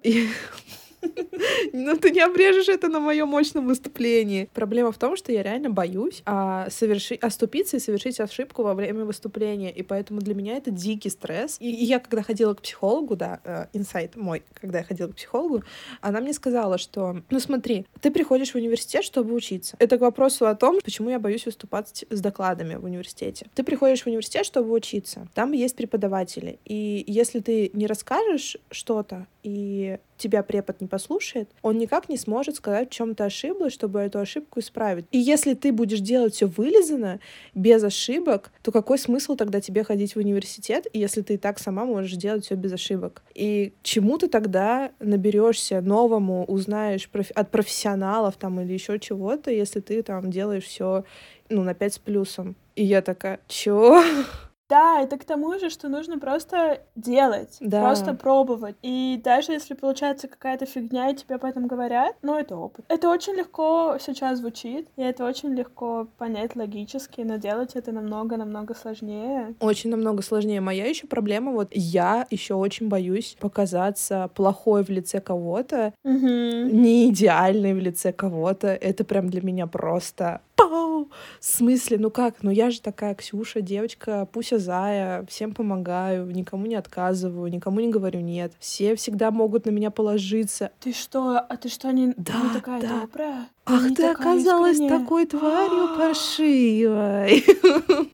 Ну, 1.72 1.96
ты 1.96 2.10
не 2.10 2.20
обрежешь 2.20 2.68
это 2.68 2.88
на 2.88 3.00
моем 3.00 3.28
мощном 3.28 3.66
выступлении. 3.66 4.48
Проблема 4.54 4.92
в 4.92 4.98
том, 4.98 5.16
что 5.16 5.32
я 5.32 5.42
реально 5.42 5.70
боюсь 5.70 6.22
а, 6.24 6.68
совершить, 6.70 7.22
оступиться 7.22 7.76
и 7.76 7.80
совершить 7.80 8.20
ошибку 8.20 8.62
во 8.62 8.74
время 8.74 9.04
выступления. 9.04 9.70
И 9.70 9.82
поэтому 9.82 10.20
для 10.20 10.34
меня 10.34 10.56
это 10.56 10.70
дикий 10.70 11.10
стресс. 11.10 11.56
И, 11.60 11.70
и 11.70 11.84
я, 11.84 11.98
когда 11.98 12.22
ходила 12.22 12.54
к 12.54 12.62
психологу, 12.62 13.16
да, 13.16 13.40
э, 13.44 13.66
инсайт 13.72 14.16
мой, 14.16 14.42
когда 14.54 14.78
я 14.78 14.84
ходила 14.84 15.08
к 15.08 15.16
психологу, 15.16 15.62
она 16.00 16.20
мне 16.20 16.32
сказала, 16.32 16.78
что, 16.78 17.22
ну 17.30 17.40
смотри, 17.40 17.86
ты 18.00 18.10
приходишь 18.10 18.52
в 18.52 18.56
университет, 18.56 19.04
чтобы 19.04 19.34
учиться. 19.34 19.76
Это 19.78 19.98
к 19.98 20.00
вопросу 20.00 20.46
о 20.46 20.54
том, 20.54 20.78
почему 20.82 21.10
я 21.10 21.18
боюсь 21.18 21.46
выступать 21.46 22.04
с 22.10 22.20
докладами 22.20 22.76
в 22.76 22.84
университете. 22.84 23.46
Ты 23.54 23.62
приходишь 23.62 24.02
в 24.02 24.06
университет, 24.06 24.46
чтобы 24.46 24.72
учиться. 24.72 25.28
Там 25.34 25.52
есть 25.52 25.76
преподаватели. 25.76 26.58
И 26.64 27.04
если 27.06 27.40
ты 27.40 27.70
не 27.72 27.86
расскажешь 27.86 28.56
что-то, 28.70 29.26
и 29.46 29.98
тебя 30.16 30.42
препод 30.42 30.80
не 30.80 30.88
послушает, 30.88 31.48
он 31.62 31.78
никак 31.78 32.08
не 32.08 32.16
сможет 32.16 32.56
сказать, 32.56 32.90
в 32.90 32.92
чем 32.92 33.14
ты 33.14 33.22
ошиблась, 33.22 33.72
чтобы 33.72 34.00
эту 34.00 34.18
ошибку 34.18 34.58
исправить. 34.58 35.04
И 35.12 35.18
если 35.18 35.54
ты 35.54 35.70
будешь 35.70 36.00
делать 36.00 36.34
все 36.34 36.46
вылизано, 36.46 37.20
без 37.54 37.84
ошибок, 37.84 38.50
то 38.62 38.72
какой 38.72 38.98
смысл 38.98 39.36
тогда 39.36 39.60
тебе 39.60 39.84
ходить 39.84 40.16
в 40.16 40.18
университет, 40.18 40.88
если 40.92 41.22
ты 41.22 41.34
и 41.34 41.36
так 41.36 41.60
сама 41.60 41.84
можешь 41.84 42.14
делать 42.14 42.44
все 42.44 42.56
без 42.56 42.72
ошибок? 42.72 43.22
И 43.34 43.72
чему 43.84 44.18
ты 44.18 44.26
тогда 44.26 44.90
наберешься 44.98 45.80
новому, 45.80 46.44
узнаешь 46.46 47.08
профи- 47.08 47.32
от 47.32 47.52
профессионалов 47.52 48.36
там 48.36 48.60
или 48.60 48.72
еще 48.72 48.98
чего-то, 48.98 49.52
если 49.52 49.78
ты 49.78 50.02
там 50.02 50.32
делаешь 50.32 50.64
все 50.64 51.04
ну, 51.50 51.62
на 51.62 51.74
5 51.74 51.94
с 51.94 51.98
плюсом? 51.98 52.56
И 52.74 52.84
я 52.84 53.00
такая, 53.00 53.38
чё? 53.46 54.02
Да, 54.68 55.00
это 55.00 55.16
к 55.16 55.24
тому 55.24 55.58
же, 55.60 55.70
что 55.70 55.88
нужно 55.88 56.18
просто 56.18 56.80
делать, 56.96 57.56
Да. 57.60 57.80
просто 57.82 58.14
пробовать. 58.14 58.74
И 58.82 59.20
даже 59.22 59.52
если 59.52 59.74
получается 59.74 60.26
какая-то 60.26 60.66
фигня, 60.66 61.10
и 61.10 61.14
тебе 61.14 61.36
об 61.36 61.44
этом 61.44 61.68
говорят, 61.68 62.16
ну, 62.22 62.36
это 62.36 62.56
опыт. 62.56 62.84
Это 62.88 63.08
очень 63.08 63.34
легко 63.34 63.96
сейчас 64.00 64.38
звучит, 64.38 64.88
и 64.96 65.02
это 65.02 65.24
очень 65.24 65.54
легко 65.54 66.08
понять 66.18 66.56
логически, 66.56 67.20
но 67.20 67.36
делать 67.36 67.76
это 67.76 67.92
намного-намного 67.92 68.74
сложнее. 68.74 69.54
Очень 69.60 69.90
намного 69.90 70.22
сложнее. 70.22 70.60
Моя 70.60 70.86
еще 70.86 71.06
проблема, 71.06 71.52
вот 71.52 71.68
я 71.72 72.26
еще 72.30 72.54
очень 72.54 72.88
боюсь 72.88 73.36
показаться 73.38 74.30
плохой 74.34 74.82
в 74.82 74.88
лице 74.90 75.20
кого-то, 75.20 75.92
Мгм. 76.02 76.82
не 76.82 77.08
идеальной 77.10 77.72
в 77.72 77.78
лице 77.78 78.12
кого-то. 78.12 78.66
Это 78.68 79.04
прям 79.04 79.30
для 79.30 79.42
меня 79.42 79.68
просто 79.68 80.40
пау! 80.56 81.10
В 81.40 81.44
смысле, 81.44 81.98
ну 81.98 82.10
как? 82.10 82.42
Ну 82.42 82.50
я 82.50 82.70
же 82.70 82.80
такая 82.80 83.14
Ксюша, 83.14 83.60
девочка, 83.60 84.26
Пуся 84.32 84.58
Зая, 84.58 85.24
всем 85.28 85.54
помогаю, 85.54 86.26
никому 86.26 86.66
не 86.66 86.74
отказываю, 86.74 87.50
никому 87.50 87.80
не 87.80 87.88
говорю 87.88 88.20
нет. 88.20 88.52
Все 88.58 88.96
всегда 88.96 89.30
могут 89.30 89.66
на 89.66 89.70
меня 89.70 89.90
положиться. 89.90 90.72
Ты 90.80 90.92
что, 90.92 91.38
а 91.38 91.56
ты 91.56 91.68
что, 91.68 91.90
не, 91.92 92.14
Да, 92.16 92.40
не 92.42 92.50
такая 92.50 92.80
да. 92.80 93.00
добрая? 93.00 93.48
Ах, 93.68 93.94
ты 93.96 94.04
оказалась 94.04 94.74
искренняя. 94.74 95.00
такой 95.00 95.26
тварью 95.26 95.88
паршивой. 95.98 97.44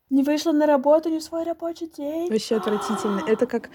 Не 0.08 0.22
вышла 0.22 0.52
на 0.52 0.66
работу 0.66 1.10
не 1.10 1.18
в 1.18 1.22
свой 1.22 1.44
рабочий 1.44 1.90
день? 1.94 2.30
Вообще 2.30 2.56
отвратительно. 2.56 3.22
Это 3.28 3.46
как 3.46 3.68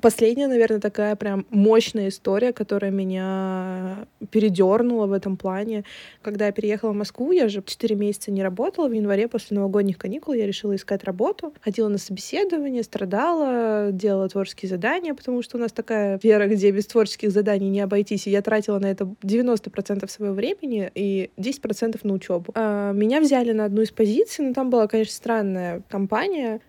последняя, 0.00 0.46
наверное, 0.46 0.78
такая 0.80 1.16
прям 1.16 1.44
мощная 1.50 2.08
история, 2.08 2.52
которая 2.52 2.92
меня 2.92 4.06
передернула 4.30 5.06
в 5.06 5.12
этом 5.12 5.36
плане. 5.36 5.84
Когда 6.22 6.46
я 6.46 6.52
переехала 6.52 6.92
в 6.92 6.96
Москву, 6.96 7.32
я 7.32 7.48
же 7.48 7.64
4 7.66 7.96
месяца 7.96 8.30
не 8.30 8.44
работала. 8.44 8.86
В 8.86 8.92
январе 8.92 9.26
после 9.26 9.56
новогодних 9.56 9.98
каникул 9.98 10.34
я 10.34 10.46
решила 10.46 10.76
искать 10.76 11.02
работу. 11.02 11.52
Ходила 11.60 11.88
на 11.88 11.98
собеседование, 11.98 12.84
страдала, 12.84 13.90
делала 13.90 14.28
творческие 14.28 14.68
задания, 14.68 15.14
потому 15.14 15.42
что 15.42 15.56
у 15.56 15.60
нас 15.60 15.72
такая 15.72 16.20
вера, 16.22 16.46
где 16.46 16.70
без 16.70 16.86
творческих 16.86 17.32
заданий 17.32 17.70
не 17.70 17.80
обойтись. 17.80 18.28
И 18.28 18.30
я 18.30 18.40
тратила 18.40 18.78
на 18.78 18.86
это 18.86 19.04
90% 19.22 20.08
своего 20.08 20.34
времени 20.34 20.92
и 20.94 21.07
10% 21.36 22.00
на 22.02 22.12
учебу. 22.14 22.52
Меня 22.54 23.20
взяли 23.20 23.52
на 23.52 23.64
одну 23.64 23.82
из 23.82 23.90
позиций, 23.90 24.46
но 24.46 24.54
там 24.54 24.70
была, 24.70 24.86
конечно, 24.86 25.14
странная 25.14 25.82
компания. 25.88 26.60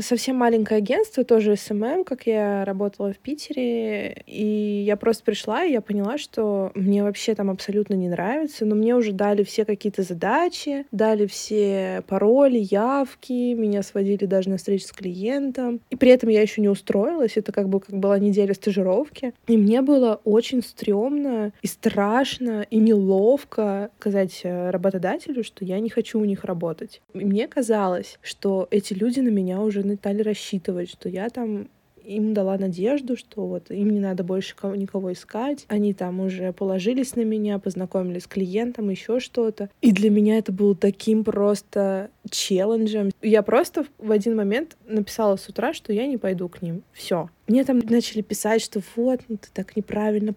Совсем 0.00 0.36
маленькое 0.36 0.78
агентство, 0.78 1.24
тоже 1.24 1.56
SMM, 1.56 2.04
как 2.04 2.26
я 2.26 2.64
работала 2.64 3.12
в 3.12 3.18
Питере. 3.18 4.22
И 4.26 4.82
я 4.86 4.96
просто 4.96 5.24
пришла, 5.24 5.64
и 5.64 5.72
я 5.72 5.80
поняла, 5.80 6.18
что 6.18 6.72
мне 6.74 7.02
вообще 7.02 7.34
там 7.34 7.50
абсолютно 7.50 7.94
не 7.94 8.08
нравится. 8.08 8.64
Но 8.64 8.74
мне 8.74 8.94
уже 8.94 9.12
дали 9.12 9.42
все 9.44 9.64
какие-то 9.64 10.02
задачи, 10.02 10.86
дали 10.90 11.26
все 11.26 12.02
пароли, 12.06 12.58
явки, 12.58 13.54
меня 13.54 13.82
сводили 13.82 14.24
даже 14.26 14.50
на 14.50 14.56
встречу 14.56 14.86
с 14.86 14.92
клиентом. 14.92 15.80
И 15.90 15.96
при 15.96 16.10
этом 16.10 16.28
я 16.28 16.42
еще 16.42 16.60
не 16.60 16.68
устроилась. 16.68 17.36
Это 17.36 17.52
как 17.52 17.68
бы 17.68 17.80
как 17.80 17.96
была 17.96 18.18
неделя 18.18 18.54
стажировки. 18.54 19.32
И 19.46 19.56
мне 19.56 19.82
было 19.82 20.20
очень 20.24 20.62
стрёмно 20.62 21.52
и 21.62 21.66
страшно, 21.66 22.66
и 22.70 22.78
неловко 22.78 23.90
сказать 23.98 24.40
э, 24.42 24.70
работодателю, 24.70 25.44
что 25.44 25.64
я 25.64 25.78
не 25.80 25.88
хочу 25.88 26.20
у 26.20 26.24
них 26.24 26.44
работать. 26.44 27.00
И 27.14 27.24
мне 27.24 27.46
казалось, 27.48 28.18
что 28.22 28.66
эти 28.70 28.94
люди 28.94 29.19
на 29.22 29.28
меня 29.28 29.60
уже 29.60 29.82
стали 29.96 30.22
рассчитывать, 30.22 30.90
что 30.90 31.08
я 31.08 31.28
там 31.30 31.68
им 32.04 32.34
дала 32.34 32.58
надежду, 32.58 33.16
что 33.16 33.46
вот 33.46 33.70
им 33.70 33.90
не 33.90 34.00
надо 34.00 34.24
больше 34.24 34.56
кого- 34.56 34.74
никого 34.74 35.12
искать. 35.12 35.64
Они 35.68 35.94
там 35.94 36.20
уже 36.20 36.52
положились 36.52 37.14
на 37.16 37.22
меня, 37.22 37.58
познакомились 37.58 38.24
с 38.24 38.26
клиентом, 38.26 38.90
еще 38.90 39.20
что-то. 39.20 39.70
И 39.80 39.92
для 39.92 40.10
меня 40.10 40.38
это 40.38 40.52
было 40.52 40.74
таким 40.74 41.24
просто 41.24 42.10
челленджем. 42.30 43.10
Я 43.22 43.42
просто 43.42 43.86
в 43.98 44.10
один 44.10 44.36
момент 44.36 44.76
написала 44.86 45.36
с 45.36 45.48
утра, 45.48 45.72
что 45.72 45.92
я 45.92 46.06
не 46.06 46.16
пойду 46.16 46.48
к 46.48 46.62
ним. 46.62 46.82
Все. 46.92 47.30
Мне 47.46 47.64
там 47.64 47.78
начали 47.78 48.22
писать, 48.22 48.62
что 48.62 48.80
вот, 48.96 49.20
ну 49.28 49.36
ты 49.36 49.48
так 49.52 49.76
неправильно 49.76 50.32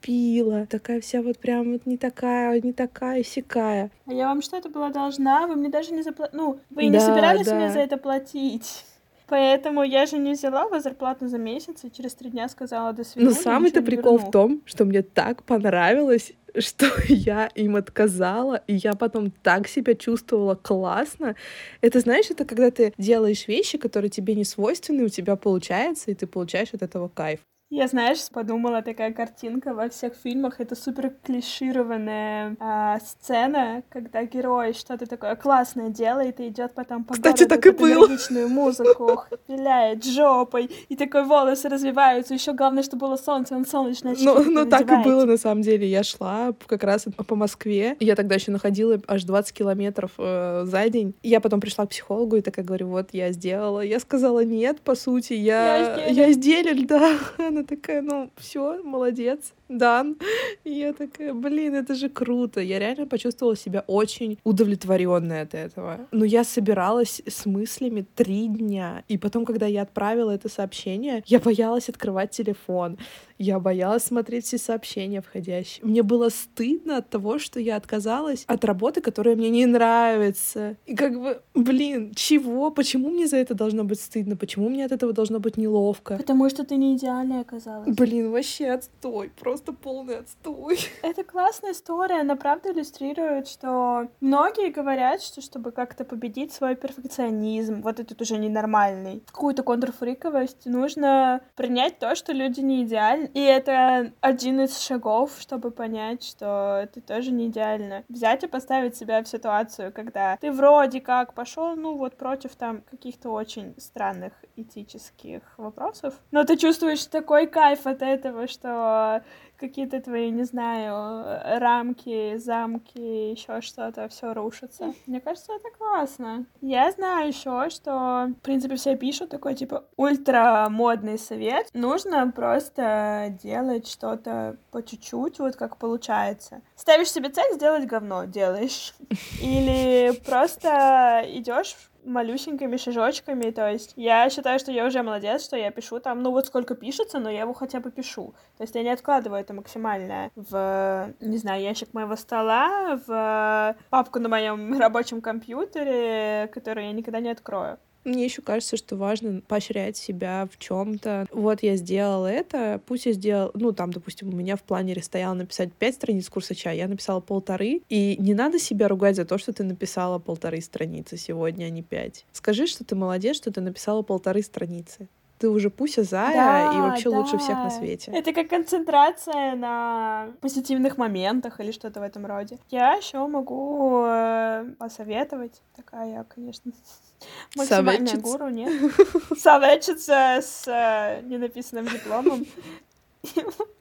поступила, 0.00 0.66
такая 0.66 1.00
вся 1.00 1.22
вот 1.22 1.38
прям 1.38 1.72
вот 1.72 1.86
не 1.86 1.96
такая, 1.96 2.60
не 2.60 2.72
такая, 2.72 3.22
сякая. 3.22 3.90
А 4.06 4.12
я 4.12 4.28
вам 4.28 4.42
что-то 4.42 4.68
была 4.68 4.90
должна? 4.90 5.46
Вы 5.46 5.56
мне 5.56 5.68
даже 5.68 5.92
не 5.92 6.02
заплатили. 6.02 6.36
Ну, 6.36 6.58
вы 6.70 6.84
и 6.84 6.86
не 6.86 6.92
Да, 6.92 7.00
собирались 7.00 7.46
да. 7.46 7.54
мне 7.54 7.70
за 7.70 7.80
это 7.80 7.96
платить. 7.96 8.84
Поэтому 9.28 9.84
я 9.84 10.06
же 10.06 10.18
не 10.18 10.32
взяла 10.32 10.66
вас 10.68 10.82
зарплату 10.82 11.28
за 11.28 11.38
месяц 11.38 11.84
и 11.84 11.90
через 11.92 12.14
три 12.14 12.30
дня 12.30 12.48
сказала 12.48 12.92
до 12.92 13.04
свидания. 13.04 13.32
Но 13.32 13.40
самый-то 13.40 13.80
прикол 13.80 14.16
верну». 14.16 14.28
в 14.28 14.30
том, 14.32 14.62
что 14.64 14.84
мне 14.84 15.02
так 15.02 15.42
понравилось 15.44 16.32
что 16.58 16.86
я 17.08 17.46
им 17.54 17.76
отказала, 17.76 18.60
и 18.66 18.74
я 18.74 18.94
потом 18.94 19.30
так 19.30 19.68
себя 19.68 19.94
чувствовала 19.94 20.56
классно. 20.56 21.36
Это, 21.80 22.00
знаешь, 22.00 22.28
это 22.28 22.44
когда 22.44 22.72
ты 22.72 22.92
делаешь 22.98 23.46
вещи, 23.46 23.78
которые 23.78 24.10
тебе 24.10 24.34
не 24.34 24.44
свойственны, 24.44 25.04
у 25.04 25.08
тебя 25.08 25.36
получается, 25.36 26.10
и 26.10 26.14
ты 26.14 26.26
получаешь 26.26 26.70
от 26.74 26.82
этого 26.82 27.06
кайф. 27.06 27.38
Я, 27.70 27.86
знаешь, 27.86 28.18
подумала, 28.32 28.82
такая 28.82 29.12
картинка 29.12 29.74
во 29.74 29.88
всех 29.88 30.14
фильмах, 30.20 30.58
это 30.58 30.74
супер 30.74 31.12
клишированная 31.22 32.56
а, 32.58 32.98
сцена, 32.98 33.84
когда 33.90 34.24
герой 34.24 34.72
что-то 34.72 35.06
такое 35.06 35.36
классное 35.36 35.88
делает 35.88 36.40
и 36.40 36.48
идет 36.48 36.74
потом 36.74 37.04
по 37.04 37.14
Кстати, 37.14 37.44
городу 37.44 37.54
так 37.54 37.66
и 37.66 37.70
было. 37.70 38.06
энергичную 38.06 38.48
музыку, 38.48 39.22
виляет 39.46 40.04
жопой, 40.04 40.68
и 40.88 40.96
такой 40.96 41.22
волосы 41.24 41.68
развиваются, 41.68 42.34
еще 42.34 42.54
главное, 42.54 42.82
что 42.82 42.96
было 42.96 43.14
солнце, 43.16 43.54
он 43.54 43.64
солнечные 43.64 44.14
очки 44.14 44.24
Ну, 44.24 44.42
ну 44.42 44.66
так 44.66 44.90
и 44.90 45.04
было 45.04 45.24
на 45.24 45.36
самом 45.36 45.62
деле. 45.62 45.86
Я 45.86 46.02
шла 46.02 46.52
как 46.66 46.82
раз 46.82 47.06
по 47.24 47.36
Москве. 47.36 47.96
Я 48.00 48.16
тогда 48.16 48.34
еще 48.34 48.50
находила 48.50 49.00
аж 49.06 49.22
20 49.22 49.54
километров 49.54 50.10
э, 50.18 50.64
за 50.66 50.88
день. 50.88 51.14
Я 51.22 51.38
потом 51.38 51.60
пришла 51.60 51.86
к 51.86 51.90
психологу 51.90 52.34
и 52.34 52.40
такая 52.40 52.64
говорю, 52.64 52.88
вот 52.88 53.10
я 53.12 53.30
сделала. 53.30 53.80
Я 53.80 54.00
сказала 54.00 54.44
нет, 54.44 54.80
по 54.80 54.96
сути, 54.96 55.34
я, 55.34 56.08
Я 56.08 56.26
я 56.26 56.32
сделал, 56.32 56.50
да. 56.88 57.16
Такая, 57.64 58.02
ну 58.02 58.30
все, 58.36 58.82
молодец, 58.82 59.54
дан. 59.70 60.16
И 60.64 60.70
я 60.70 60.92
такая, 60.92 61.32
блин, 61.32 61.74
это 61.74 61.94
же 61.94 62.08
круто. 62.08 62.60
Я 62.60 62.78
реально 62.78 63.06
почувствовала 63.06 63.56
себя 63.56 63.84
очень 63.86 64.38
удовлетворенной 64.44 65.42
от 65.42 65.54
этого. 65.54 66.08
Но 66.12 66.24
я 66.24 66.44
собиралась 66.44 67.22
с 67.26 67.46
мыслями 67.46 68.06
три 68.14 68.48
дня. 68.48 69.04
И 69.08 69.18
потом, 69.18 69.44
когда 69.44 69.66
я 69.66 69.82
отправила 69.82 70.30
это 70.30 70.48
сообщение, 70.48 71.22
я 71.26 71.38
боялась 71.38 71.88
открывать 71.88 72.30
телефон. 72.30 72.98
Я 73.38 73.58
боялась 73.58 74.04
смотреть 74.04 74.44
все 74.44 74.58
сообщения 74.58 75.22
входящие. 75.22 75.86
Мне 75.86 76.02
было 76.02 76.28
стыдно 76.28 76.98
от 76.98 77.08
того, 77.08 77.38
что 77.38 77.58
я 77.58 77.76
отказалась 77.76 78.44
от 78.46 78.64
работы, 78.64 79.00
которая 79.00 79.34
мне 79.34 79.48
не 79.48 79.64
нравится. 79.64 80.76
И 80.84 80.94
как 80.94 81.18
бы, 81.18 81.40
блин, 81.54 82.12
чего? 82.14 82.70
Почему 82.70 83.08
мне 83.08 83.26
за 83.26 83.38
это 83.38 83.54
должно 83.54 83.84
быть 83.84 84.00
стыдно? 84.00 84.36
Почему 84.36 84.68
мне 84.68 84.84
от 84.84 84.92
этого 84.92 85.14
должно 85.14 85.40
быть 85.40 85.56
неловко? 85.56 86.18
Потому 86.18 86.50
что 86.50 86.64
ты 86.64 86.76
не 86.76 86.96
идеальная 86.96 87.40
оказалась. 87.40 87.88
Блин, 87.96 88.30
вообще 88.30 88.66
отстой, 88.72 89.30
просто 89.40 89.59
полный 89.72 90.18
отстой. 90.18 90.78
Это 91.02 91.24
классная 91.24 91.72
история, 91.72 92.20
она 92.20 92.36
правда 92.36 92.72
иллюстрирует, 92.72 93.48
что 93.48 94.08
многие 94.20 94.70
говорят, 94.70 95.22
что 95.22 95.40
чтобы 95.40 95.72
как-то 95.72 96.04
победить 96.04 96.52
свой 96.52 96.76
перфекционизм, 96.76 97.82
вот 97.82 98.00
этот 98.00 98.20
уже 98.20 98.38
ненормальный, 98.38 99.22
какую-то 99.26 99.62
контрфриковость, 99.62 100.66
нужно 100.66 101.40
принять 101.56 101.98
то, 101.98 102.14
что 102.14 102.32
люди 102.32 102.60
не 102.60 102.84
идеальны. 102.84 103.30
И 103.34 103.40
это 103.40 104.12
один 104.20 104.60
из 104.60 104.78
шагов, 104.78 105.32
чтобы 105.38 105.70
понять, 105.70 106.24
что 106.24 106.88
ты 106.92 107.00
тоже 107.00 107.32
не 107.32 107.46
идеальна. 107.46 108.04
Взять 108.08 108.44
и 108.44 108.46
поставить 108.46 108.96
себя 108.96 109.22
в 109.22 109.28
ситуацию, 109.28 109.92
когда 109.92 110.36
ты 110.36 110.52
вроде 110.52 111.00
как 111.00 111.34
пошел, 111.34 111.76
ну 111.76 111.96
вот 111.96 112.16
против 112.16 112.56
там 112.56 112.82
каких-то 112.82 113.30
очень 113.30 113.74
странных 113.78 114.32
этических 114.56 115.42
вопросов, 115.56 116.14
но 116.30 116.44
ты 116.44 116.56
чувствуешь 116.56 117.04
такой 117.06 117.46
кайф 117.46 117.86
от 117.86 118.02
этого, 118.02 118.46
что 118.46 119.22
какие-то 119.60 120.00
твои, 120.00 120.30
не 120.30 120.44
знаю, 120.44 121.40
рамки, 121.60 122.38
замки, 122.38 123.30
еще 123.30 123.60
что-то, 123.60 124.08
все 124.08 124.32
рушится. 124.32 124.94
Мне 125.06 125.20
кажется, 125.20 125.52
это 125.52 125.68
классно. 125.76 126.46
Я 126.60 126.90
знаю 126.90 127.28
еще, 127.28 127.68
что, 127.68 128.30
в 128.38 128.42
принципе, 128.42 128.76
все 128.76 128.96
пишут 128.96 129.30
такой, 129.30 129.54
типа, 129.54 129.84
ультра 129.96 130.68
модный 130.70 131.18
совет. 131.18 131.68
Нужно 131.74 132.30
просто 132.30 133.36
делать 133.42 133.86
что-то 133.86 134.56
по 134.70 134.82
чуть-чуть, 134.82 135.38
вот 135.38 135.56
как 135.56 135.76
получается. 135.76 136.62
Ставишь 136.74 137.12
себе 137.12 137.28
цель 137.28 137.54
сделать 137.54 137.86
говно, 137.86 138.24
делаешь. 138.24 138.94
Или 139.42 140.12
просто 140.24 141.22
идешь 141.26 141.76
малюсенькими 142.04 142.76
шажочками, 142.76 143.50
то 143.50 143.70
есть 143.70 143.92
я 143.96 144.28
считаю, 144.30 144.58
что 144.58 144.72
я 144.72 144.86
уже 144.86 145.02
молодец, 145.02 145.44
что 145.44 145.56
я 145.56 145.70
пишу 145.70 146.00
там, 146.00 146.22
ну 146.22 146.30
вот 146.30 146.46
сколько 146.46 146.74
пишется, 146.74 147.18
но 147.18 147.30
я 147.30 147.40
его 147.40 147.52
хотя 147.52 147.80
бы 147.80 147.90
пишу. 147.90 148.34
То 148.56 148.64
есть 148.64 148.74
я 148.74 148.82
не 148.82 148.90
откладываю 148.90 149.40
это 149.40 149.54
максимально 149.54 150.30
в, 150.34 151.14
не 151.20 151.38
знаю, 151.38 151.62
ящик 151.62 151.92
моего 151.94 152.16
стола, 152.16 153.00
в 153.06 153.76
папку 153.90 154.18
на 154.18 154.28
моем 154.28 154.78
рабочем 154.78 155.20
компьютере, 155.20 156.48
которую 156.52 156.86
я 156.86 156.92
никогда 156.92 157.20
не 157.20 157.30
открою. 157.30 157.78
Мне 158.04 158.24
еще 158.24 158.42
кажется, 158.42 158.76
что 158.76 158.96
важно 158.96 159.42
поощрять 159.46 159.96
себя 159.96 160.48
в 160.50 160.58
чем-то. 160.58 161.26
Вот 161.32 161.62
я 161.62 161.76
сделала 161.76 162.26
это, 162.26 162.80
пусть 162.86 163.06
я 163.06 163.12
сделала, 163.12 163.50
ну 163.54 163.72
там, 163.72 163.92
допустим, 163.92 164.28
у 164.28 164.32
меня 164.32 164.56
в 164.56 164.62
планере 164.62 165.02
стояло 165.02 165.34
написать 165.34 165.72
пять 165.72 165.94
страниц 165.94 166.28
курса 166.28 166.54
чая, 166.54 166.76
я 166.76 166.88
написала 166.88 167.20
полторы, 167.20 167.82
и 167.88 168.16
не 168.18 168.34
надо 168.34 168.58
себя 168.58 168.88
ругать 168.88 169.16
за 169.16 169.24
то, 169.24 169.38
что 169.38 169.52
ты 169.52 169.64
написала 169.64 170.18
полторы 170.18 170.60
страницы 170.60 171.16
сегодня, 171.16 171.66
а 171.66 171.70
не 171.70 171.82
пять. 171.82 172.24
Скажи, 172.32 172.66
что 172.66 172.84
ты 172.84 172.94
молодец, 172.94 173.36
что 173.36 173.52
ты 173.52 173.60
написала 173.60 174.02
полторы 174.02 174.42
страницы. 174.42 175.08
Ты 175.40 175.48
уже 175.48 175.70
пуся 175.70 176.02
зая 176.02 176.34
Да, 176.34 176.72
и 176.74 176.80
вообще 176.82 177.10
да. 177.10 177.18
лучше 177.18 177.38
всех 177.38 177.56
на 177.56 177.70
свете. 177.70 178.10
Это 178.14 178.34
как 178.34 178.48
концентрация 178.48 179.54
на 179.56 180.28
позитивных 180.42 180.98
моментах 180.98 181.60
или 181.60 181.72
что-то 181.72 182.00
в 182.00 182.02
этом 182.02 182.26
роде. 182.26 182.58
Я 182.68 182.92
еще 182.92 183.26
могу 183.26 184.04
э, 184.06 184.66
посоветовать. 184.78 185.62
Такая 185.74 186.10
я, 186.12 186.24
конечно, 186.24 186.72
максимальная 187.56 188.06
Советчица. 188.06 188.20
гуру, 188.20 188.48
нет? 188.50 188.92
Советчица 189.38 190.40
с 190.42 190.68
э, 190.68 191.22
ненаписанным 191.22 191.86
дипломом. 191.86 192.46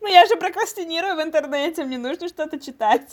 Ну, 0.02 0.08
я 0.08 0.26
же 0.26 0.36
прокрастинирую 0.36 1.16
в 1.16 1.22
интернете, 1.22 1.86
мне 1.86 1.98
нужно 1.98 2.28
что-то 2.28 2.60
читать. 2.60 3.10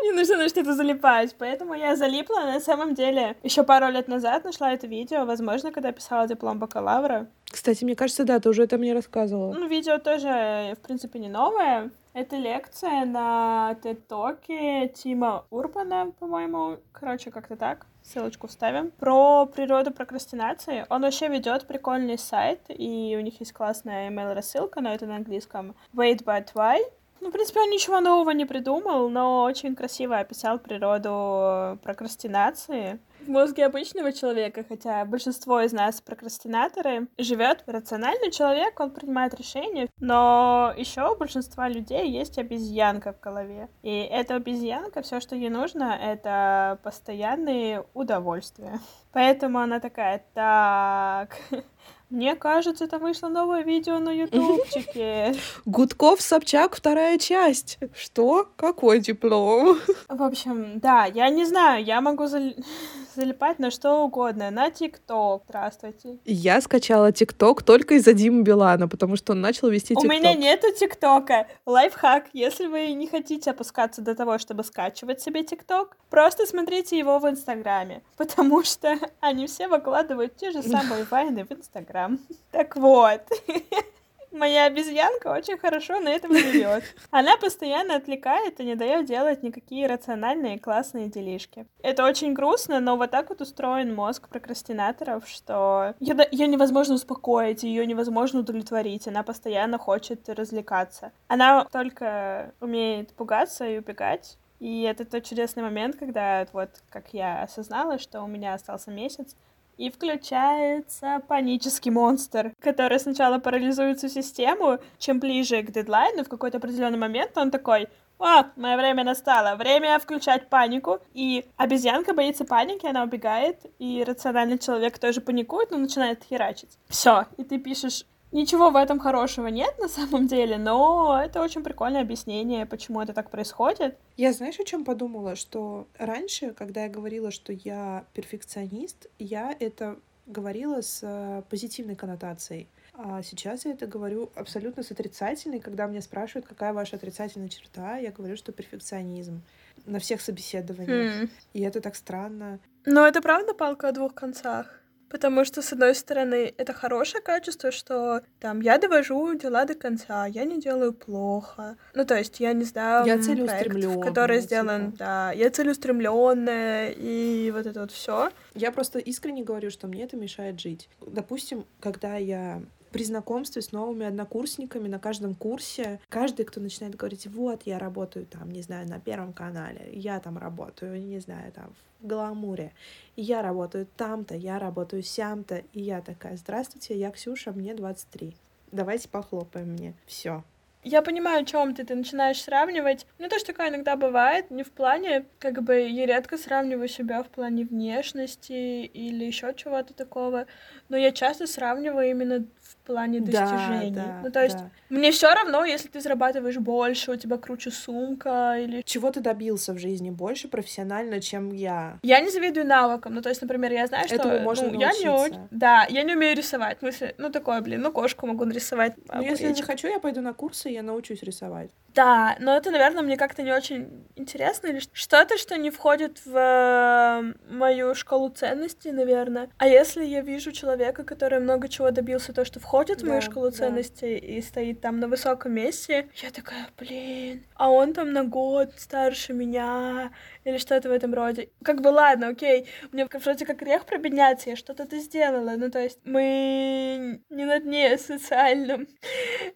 Мне 0.00 0.12
нужно 0.12 0.36
на 0.36 0.48
что-то 0.48 0.74
залипать, 0.74 1.34
поэтому 1.38 1.74
я 1.74 1.96
залипла. 1.96 2.40
На 2.40 2.60
самом 2.60 2.94
деле, 2.94 3.36
еще 3.42 3.62
пару 3.62 3.88
лет 3.88 4.08
назад 4.08 4.44
нашла 4.44 4.72
это 4.72 4.86
видео, 4.86 5.24
возможно, 5.24 5.72
когда 5.72 5.92
писала 5.92 6.28
диплом 6.28 6.58
бакалавра. 6.58 7.28
Кстати, 7.50 7.84
мне 7.84 7.96
кажется, 7.96 8.24
да, 8.24 8.38
ты 8.38 8.48
уже 8.48 8.64
это 8.64 8.76
мне 8.76 8.92
рассказывала. 8.92 9.52
Ну, 9.52 9.66
видео 9.66 9.98
тоже, 9.98 10.76
в 10.78 10.86
принципе, 10.86 11.18
не 11.18 11.28
новое. 11.28 11.90
Это 12.12 12.36
лекция 12.36 13.04
на 13.04 13.76
TED-токе 13.82 14.88
Тима 14.88 15.44
Урбана, 15.50 16.12
по-моему. 16.18 16.78
Короче, 16.92 17.30
как-то 17.30 17.56
так. 17.56 17.86
Ссылочку 18.02 18.46
вставим. 18.46 18.90
Про 18.92 19.46
природу 19.46 19.90
прокрастинации. 19.90 20.86
Он 20.88 21.02
вообще 21.02 21.28
ведет 21.28 21.66
прикольный 21.66 22.18
сайт, 22.18 22.60
и 22.68 23.16
у 23.18 23.20
них 23.20 23.40
есть 23.40 23.52
классная 23.52 24.10
email-рассылка, 24.10 24.80
но 24.80 24.94
это 24.94 25.06
на 25.06 25.16
английском. 25.16 25.74
Wait 25.94 26.24
but 26.24 26.46
why? 26.54 26.78
Ну, 27.20 27.30
в 27.30 27.32
принципе, 27.32 27.60
он 27.60 27.70
ничего 27.70 28.00
нового 28.00 28.30
не 28.30 28.44
придумал, 28.44 29.08
но 29.08 29.42
очень 29.42 29.74
красиво 29.74 30.18
описал 30.18 30.58
природу 30.58 31.78
прокрастинации. 31.82 32.98
В 33.20 33.28
мозге 33.28 33.66
обычного 33.66 34.12
человека, 34.12 34.64
хотя 34.68 35.04
большинство 35.04 35.60
из 35.60 35.72
нас 35.72 36.00
прокрастинаторы, 36.00 37.08
живет 37.18 37.64
рациональный 37.66 38.30
человек, 38.30 38.78
он 38.78 38.92
принимает 38.92 39.34
решения, 39.34 39.88
но 39.98 40.72
еще 40.76 41.10
у 41.10 41.16
большинства 41.16 41.68
людей 41.68 42.08
есть 42.08 42.38
обезьянка 42.38 43.12
в 43.12 43.20
голове. 43.20 43.68
И 43.82 43.90
эта 43.90 44.36
обезьянка, 44.36 45.02
все, 45.02 45.18
что 45.18 45.34
ей 45.34 45.50
нужно, 45.50 45.98
это 46.00 46.78
постоянные 46.84 47.84
удовольствия. 47.94 48.78
Поэтому 49.12 49.58
она 49.58 49.80
такая, 49.80 50.24
так, 50.34 51.36
мне 52.08 52.36
кажется, 52.36 52.86
там 52.86 53.02
вышло 53.02 53.28
новое 53.28 53.62
видео 53.62 53.98
на 53.98 54.10
ютубчике. 54.10 55.34
Гудков, 55.66 56.20
Собчак, 56.20 56.76
вторая 56.76 57.18
часть. 57.18 57.78
Что? 57.94 58.48
Какой 58.56 59.00
диплом? 59.00 59.78
В 60.08 60.22
общем, 60.22 60.78
да, 60.78 61.06
я 61.06 61.28
не 61.30 61.44
знаю, 61.44 61.84
я 61.84 62.00
могу 62.00 62.26
залипать 63.16 63.58
на 63.58 63.70
что 63.70 64.04
угодно. 64.04 64.50
На 64.50 64.70
ТикТок. 64.70 65.42
Здравствуйте. 65.48 66.18
Я 66.24 66.60
скачала 66.60 67.10
ТикТок 67.10 67.62
только 67.62 67.94
из-за 67.94 68.12
Димы 68.12 68.42
Билана, 68.42 68.86
потому 68.86 69.16
что 69.16 69.32
он 69.32 69.40
начал 69.40 69.68
вести 69.68 69.94
У 69.94 70.00
ТикТок. 70.00 70.12
меня 70.16 70.34
нету 70.34 70.68
ТикТока. 70.78 71.46
Лайфхак. 71.66 72.26
Если 72.32 72.66
вы 72.66 72.92
не 72.92 73.08
хотите 73.08 73.50
опускаться 73.50 74.02
до 74.02 74.14
того, 74.14 74.38
чтобы 74.38 74.62
скачивать 74.62 75.20
себе 75.20 75.42
ТикТок, 75.42 75.96
просто 76.10 76.46
смотрите 76.46 76.98
его 76.98 77.18
в 77.18 77.28
Инстаграме. 77.28 78.02
Потому 78.16 78.62
что 78.62 78.96
они 79.20 79.46
все 79.46 79.66
выкладывают 79.68 80.36
те 80.36 80.50
же 80.52 80.62
самые 80.76 81.04
вайны 81.10 81.44
в 81.44 81.52
Инстаграм. 81.52 82.18
Так 82.52 82.76
вот. 82.76 83.22
Моя 84.36 84.66
обезьянка 84.66 85.28
очень 85.28 85.56
хорошо 85.56 85.98
на 85.98 86.10
этом 86.10 86.36
живет. 86.36 86.84
Она 87.10 87.38
постоянно 87.38 87.96
отвлекает 87.96 88.60
и 88.60 88.64
не 88.64 88.74
дает 88.74 89.06
делать 89.06 89.42
никакие 89.42 89.86
рациональные 89.86 90.58
классные 90.58 91.08
делишки. 91.08 91.66
Это 91.82 92.04
очень 92.04 92.34
грустно, 92.34 92.80
но 92.80 92.96
вот 92.96 93.10
так 93.10 93.30
вот 93.30 93.40
устроен 93.40 93.94
мозг 93.94 94.28
прокрастинаторов, 94.28 95.26
что 95.26 95.94
ее, 96.00 96.46
невозможно 96.46 96.94
успокоить, 96.96 97.62
ее 97.62 97.86
невозможно 97.86 98.40
удовлетворить. 98.40 99.08
Она 99.08 99.22
постоянно 99.22 99.78
хочет 99.78 100.28
развлекаться. 100.28 101.12
Она 101.28 101.64
только 101.64 102.52
умеет 102.60 103.14
пугаться 103.14 103.66
и 103.66 103.78
убегать. 103.78 104.36
И 104.58 104.82
это 104.82 105.04
тот 105.04 105.24
чудесный 105.24 105.62
момент, 105.62 105.96
когда 105.96 106.46
вот 106.52 106.70
как 106.90 107.12
я 107.12 107.42
осознала, 107.42 107.98
что 107.98 108.22
у 108.22 108.26
меня 108.26 108.54
остался 108.54 108.90
месяц, 108.90 109.36
и 109.76 109.90
включается 109.90 111.22
панический 111.28 111.90
монстр, 111.90 112.52
который 112.60 112.98
сначала 112.98 113.38
парализует 113.38 113.98
всю 113.98 114.08
систему. 114.08 114.78
Чем 114.98 115.20
ближе 115.20 115.62
к 115.62 115.70
дедлайну, 115.70 116.24
в 116.24 116.28
какой-то 116.28 116.58
определенный 116.58 116.98
момент 116.98 117.36
он 117.36 117.50
такой, 117.50 117.88
О, 118.18 118.44
мое 118.56 118.76
время 118.76 119.04
настало. 119.04 119.56
Время 119.56 119.98
включать 119.98 120.48
панику. 120.48 121.00
И 121.12 121.44
обезьянка 121.56 122.14
боится 122.14 122.44
паники, 122.44 122.86
она 122.86 123.02
убегает. 123.02 123.60
И 123.78 124.02
рациональный 124.04 124.58
человек 124.58 124.98
тоже 124.98 125.20
паникует, 125.20 125.70
но 125.70 125.78
начинает 125.78 126.24
херачить. 126.24 126.78
Все. 126.88 127.26
И 127.36 127.44
ты 127.44 127.58
пишешь 127.58 128.06
Ничего 128.32 128.70
в 128.70 128.76
этом 128.76 128.98
хорошего 128.98 129.46
нет 129.46 129.78
на 129.78 129.88
самом 129.88 130.26
деле, 130.26 130.58
но 130.58 131.20
это 131.22 131.40
очень 131.40 131.62
прикольное 131.62 132.02
объяснение, 132.02 132.66
почему 132.66 133.00
это 133.00 133.12
так 133.12 133.30
происходит. 133.30 133.96
Я 134.16 134.32
знаешь, 134.32 134.58
о 134.58 134.64
чем 134.64 134.84
подумала? 134.84 135.36
Что 135.36 135.86
раньше, 135.96 136.52
когда 136.52 136.84
я 136.84 136.88
говорила, 136.88 137.30
что 137.30 137.52
я 137.52 138.04
перфекционист, 138.14 139.06
я 139.18 139.54
это 139.58 139.96
говорила 140.26 140.82
с 140.82 141.00
э, 141.02 141.42
позитивной 141.48 141.94
коннотацией. 141.94 142.68
А 142.94 143.22
сейчас 143.22 143.64
я 143.64 143.72
это 143.72 143.86
говорю 143.86 144.32
абсолютно 144.34 144.82
с 144.82 144.90
отрицательной. 144.90 145.60
Когда 145.60 145.86
меня 145.86 146.00
спрашивают, 146.00 146.46
какая 146.46 146.72
ваша 146.72 146.96
отрицательная 146.96 147.48
черта, 147.48 147.98
я 147.98 148.10
говорю, 148.10 148.36
что 148.36 148.52
перфекционизм 148.52 149.42
на 149.84 149.98
всех 149.98 150.20
собеседованиях. 150.20 151.22
Хм. 151.22 151.30
И 151.52 151.60
это 151.60 151.80
так 151.80 151.94
странно. 151.94 152.58
Но 152.86 153.06
это 153.06 153.20
правда 153.20 153.54
палка 153.54 153.88
о 153.88 153.92
двух 153.92 154.14
концах. 154.14 154.80
Потому 155.08 155.44
что, 155.44 155.62
с 155.62 155.72
одной 155.72 155.94
стороны, 155.94 156.52
это 156.56 156.72
хорошее 156.72 157.22
качество, 157.22 157.70
что 157.70 158.22
там 158.40 158.60
я 158.60 158.78
довожу 158.78 159.34
дела 159.34 159.64
до 159.64 159.74
конца, 159.74 160.26
я 160.26 160.44
не 160.44 160.60
делаю 160.60 160.92
плохо. 160.92 161.76
Ну, 161.94 162.04
то 162.04 162.16
есть 162.16 162.40
я 162.40 162.52
не 162.52 162.64
знаю 162.64 163.06
Я 163.06 163.18
проект, 163.18 164.02
который 164.02 164.40
сделан, 164.40 164.86
типа. 164.86 164.98
да, 164.98 165.32
я 165.32 165.50
целеустремленная 165.50 166.90
и 166.90 167.50
вот 167.52 167.66
это 167.66 167.80
вот 167.80 167.92
все. 167.92 168.30
Я 168.54 168.72
просто 168.72 168.98
искренне 168.98 169.42
говорю, 169.44 169.70
что 169.70 169.86
мне 169.86 170.04
это 170.04 170.16
мешает 170.16 170.60
жить. 170.60 170.88
Допустим, 171.00 171.66
когда 171.80 172.16
я 172.16 172.62
при 172.90 173.04
знакомстве 173.04 173.62
с 173.62 173.72
новыми 173.72 174.06
однокурсниками 174.06 174.88
на 174.88 174.98
каждом 174.98 175.34
курсе, 175.34 176.00
каждый, 176.08 176.44
кто 176.44 176.60
начинает 176.60 176.94
говорить, 176.94 177.26
вот, 177.26 177.62
я 177.64 177.78
работаю 177.78 178.26
там, 178.26 178.50
не 178.50 178.62
знаю, 178.62 178.88
на 178.88 179.00
Первом 179.00 179.32
канале, 179.32 179.90
я 179.92 180.20
там 180.20 180.38
работаю, 180.38 181.02
не 181.02 181.18
знаю, 181.18 181.52
там, 181.52 181.72
в 182.00 182.06
Гламуре, 182.06 182.72
я 183.16 183.42
работаю 183.42 183.86
там-то, 183.96 184.34
я 184.34 184.58
работаю 184.58 185.02
сям-то, 185.02 185.62
и 185.72 185.80
я 185.80 186.00
такая, 186.00 186.36
здравствуйте, 186.36 186.96
я 186.96 187.10
Ксюша, 187.10 187.52
мне 187.52 187.74
23. 187.74 188.34
Давайте 188.72 189.08
похлопаем 189.08 189.70
мне. 189.70 189.94
Все. 190.06 190.42
Я 190.88 191.02
понимаю, 191.02 191.42
о 191.42 191.44
чем 191.44 191.74
ты, 191.74 191.84
ты 191.84 191.96
начинаешь 191.96 192.40
сравнивать. 192.40 193.08
Ну, 193.18 193.28
тоже 193.28 193.44
такое 193.44 193.70
иногда 193.70 193.96
бывает, 193.96 194.52
не 194.52 194.62
в 194.62 194.70
плане, 194.70 195.24
как 195.40 195.60
бы, 195.64 195.80
я 195.80 196.06
редко 196.06 196.38
сравниваю 196.38 196.86
себя 196.86 197.24
в 197.24 197.26
плане 197.26 197.64
внешности 197.64 198.84
или 198.84 199.24
еще 199.24 199.52
чего-то 199.56 199.94
такого, 199.94 200.46
но 200.88 200.96
я 200.96 201.10
часто 201.10 201.48
сравниваю 201.48 202.08
именно 202.08 202.46
в 202.62 202.75
плане 202.86 203.20
достижений. 203.20 203.90
да, 203.90 204.20
ну, 204.22 204.30
то 204.30 204.42
есть, 204.42 204.56
да. 204.56 204.70
мне 204.88 205.10
все 205.10 205.32
равно, 205.34 205.64
если 205.64 205.88
ты 205.88 206.00
зарабатываешь 206.00 206.56
больше, 206.58 207.12
у 207.12 207.16
тебя 207.16 207.36
круче 207.36 207.70
сумка 207.70 208.56
или 208.58 208.82
Чего 208.82 209.10
ты 209.10 209.20
добился 209.20 209.72
в 209.72 209.78
жизни 209.78 210.10
больше 210.10 210.48
профессионально, 210.48 211.20
чем 211.20 211.52
я? 211.52 211.98
Я 212.02 212.20
не 212.20 212.30
завидую 212.30 212.66
навыкам. 212.66 213.14
Ну, 213.14 213.22
то 213.22 213.28
есть, 213.28 213.42
например, 213.42 213.72
я 213.72 213.86
знаю, 213.86 214.06
что 214.06 214.16
Этому 214.16 214.40
можно 214.40 214.68
ну, 214.68 214.80
я 214.80 214.92
не. 214.92 215.38
Да, 215.50 215.86
я 215.88 216.02
не 216.02 216.14
умею 216.14 216.36
рисовать. 216.36 216.78
В 216.78 216.80
смысле, 216.80 217.14
ну 217.18 217.30
такое, 217.30 217.60
блин, 217.60 217.82
ну 217.82 217.92
кошку 217.92 218.26
могу 218.26 218.44
нарисовать. 218.44 218.94
Ну, 219.12 219.22
если 219.22 219.48
я 219.48 219.54
захочу, 219.54 219.88
я 219.88 219.98
пойду 219.98 220.20
на 220.20 220.32
курсы, 220.32 220.70
и 220.70 220.74
я 220.74 220.82
научусь 220.82 221.22
рисовать. 221.22 221.70
Да, 221.94 222.36
но 222.40 222.54
это, 222.54 222.70
наверное, 222.70 223.02
мне 223.02 223.16
как-то 223.16 223.42
не 223.42 223.52
очень 223.52 224.06
интересно 224.16 224.66
или 224.66 224.82
что-то, 224.92 225.38
что 225.38 225.56
не 225.56 225.70
входит 225.70 226.20
в 226.26 226.36
э, 226.36 227.32
мою 227.50 227.94
шкалу 227.94 228.28
ценностей, 228.28 228.92
наверное. 228.92 229.48
А 229.56 229.66
если 229.66 230.04
я 230.04 230.20
вижу 230.20 230.52
человека, 230.52 231.04
который 231.04 231.40
много 231.40 231.68
чего 231.68 231.90
добился, 231.90 232.34
то, 232.34 232.44
что 232.44 232.60
входит 232.60 232.75
мою 232.84 233.20
Да, 233.20 233.20
шкалу 233.20 233.50
да. 233.50 233.56
ценностей 233.56 234.16
и 234.18 234.40
стоит 234.42 234.80
там 234.80 235.00
на 235.00 235.08
высоком 235.08 235.52
месте, 235.52 236.08
я 236.22 236.30
такая, 236.30 236.68
блин, 236.78 237.44
а 237.54 237.70
он 237.70 237.92
там 237.92 238.12
на 238.12 238.24
год 238.24 238.72
старше 238.76 239.32
меня 239.32 240.10
или 240.44 240.58
что-то 240.58 240.88
в 240.88 240.92
этом 240.92 241.14
роде. 241.14 241.48
Как 241.62 241.80
бы 241.80 241.88
ладно, 241.88 242.28
окей, 242.28 242.66
мне 242.92 243.06
вроде 243.12 243.46
как 243.46 243.58
грех 243.58 243.84
пробедняться, 243.86 244.50
я 244.50 244.56
что-то 244.56 244.84
ты 244.86 244.98
сделала. 245.00 245.54
Ну, 245.56 245.70
то 245.70 245.80
есть 245.82 245.98
мы 246.04 247.20
не 247.30 247.44
на 247.44 247.58
дне 247.60 247.96
социальном 247.98 248.86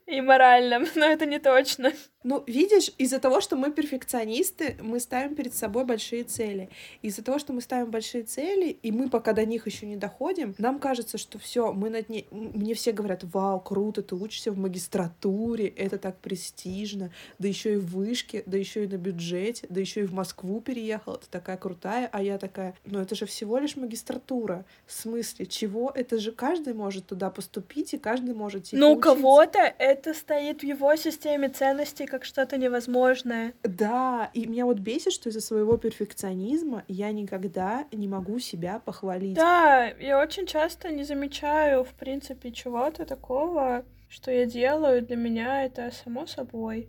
и 0.07 0.21
моральном, 0.21 0.87
но 0.95 1.07
это 1.07 1.27
не 1.27 1.39
точно. 1.39 1.93
Ну, 2.23 2.45
видишь, 2.47 2.91
из-за 2.99 3.19
того, 3.19 3.41
что 3.41 3.57
мы 3.57 3.73
перфекционисты, 3.73 4.77
мы 4.83 5.01
ставим 5.01 5.35
перед 5.35 5.55
собой 5.55 5.85
большие 5.87 6.25
цели. 6.25 6.69
Из-за 7.01 7.25
того, 7.25 7.39
что 7.39 7.53
мы 7.55 7.63
ставим 7.63 7.91
большие 7.91 8.25
цели, 8.25 8.69
и 8.71 8.93
мы 8.93 9.09
пока 9.09 9.33
до 9.33 9.47
них 9.47 9.67
еще 9.67 9.87
не 9.87 9.97
доходим, 9.97 10.55
нам 10.59 10.79
кажется, 10.81 11.17
что 11.17 11.39
все, 11.39 11.73
мы 11.73 11.89
над 11.89 12.09
ней. 12.11 12.27
М, 12.31 12.53
Мне 12.55 12.75
все 12.75 12.93
говорят: 12.93 13.10
Вау, 13.23 13.61
круто, 13.61 14.03
ты 14.03 14.15
учишься 14.15 14.53
в 14.53 14.59
магистратуре, 14.59 15.69
это 15.69 15.99
так 15.99 16.19
престижно, 16.19 17.11
да 17.39 17.49
еще 17.49 17.75
и 17.75 17.77
в 17.77 17.87
вышке, 17.95 18.43
да 18.47 18.57
еще 18.57 18.85
и 18.85 18.89
на 18.89 18.97
бюджете, 18.97 19.67
да 19.69 19.81
еще 19.81 20.01
и 20.01 20.05
в 20.05 20.13
Москву 20.13 20.61
переехала, 20.61 21.19
ты 21.19 21.27
такая 21.31 21.57
крутая, 21.57 22.09
а 22.13 22.23
я 22.23 22.39
такая, 22.39 22.75
ну 22.85 23.01
это 23.01 23.15
же 23.15 23.27
всего 23.27 23.59
лишь 23.59 23.77
магистратура. 23.77 24.65
В 24.87 24.93
смысле, 24.93 25.47
чего? 25.47 25.93
Это 25.95 26.19
же 26.19 26.33
каждый 26.33 26.75
может 26.75 27.07
туда 27.07 27.31
поступить, 27.31 27.95
и 27.95 27.99
каждый 27.99 28.35
может 28.35 28.65
типа, 28.65 28.81
Но 28.81 28.93
у 28.93 28.99
кого-то 28.99 29.59
это 29.79 30.15
стоит 30.15 30.61
в 30.61 30.65
его 30.65 30.95
системе 30.97 31.49
ценностей 31.49 32.07
как 32.07 32.25
что-то 32.25 32.57
невозможное. 32.57 33.55
Да, 33.63 34.31
и 34.35 34.47
меня 34.47 34.67
вот 34.67 34.79
бесит, 34.79 35.13
что 35.13 35.29
из-за 35.29 35.41
своего 35.41 35.77
перфекционизма 35.77 36.85
я 36.89 37.13
никогда 37.13 37.87
не 37.93 38.09
могу 38.09 38.39
себя 38.39 38.81
похвалить. 38.85 39.35
Да, 39.35 39.87
я 40.01 40.21
очень 40.21 40.47
часто 40.47 40.91
не 40.91 41.05
замечаю, 41.05 41.85
в 41.85 41.93
принципе, 41.95 42.51
чего-то 42.51 43.00
такого, 43.05 43.85
что 44.09 44.31
я 44.31 44.47
делаю. 44.47 45.03
Для 45.03 45.17
меня 45.17 45.65
это 45.65 45.91
само 45.91 46.27
собой. 46.27 46.89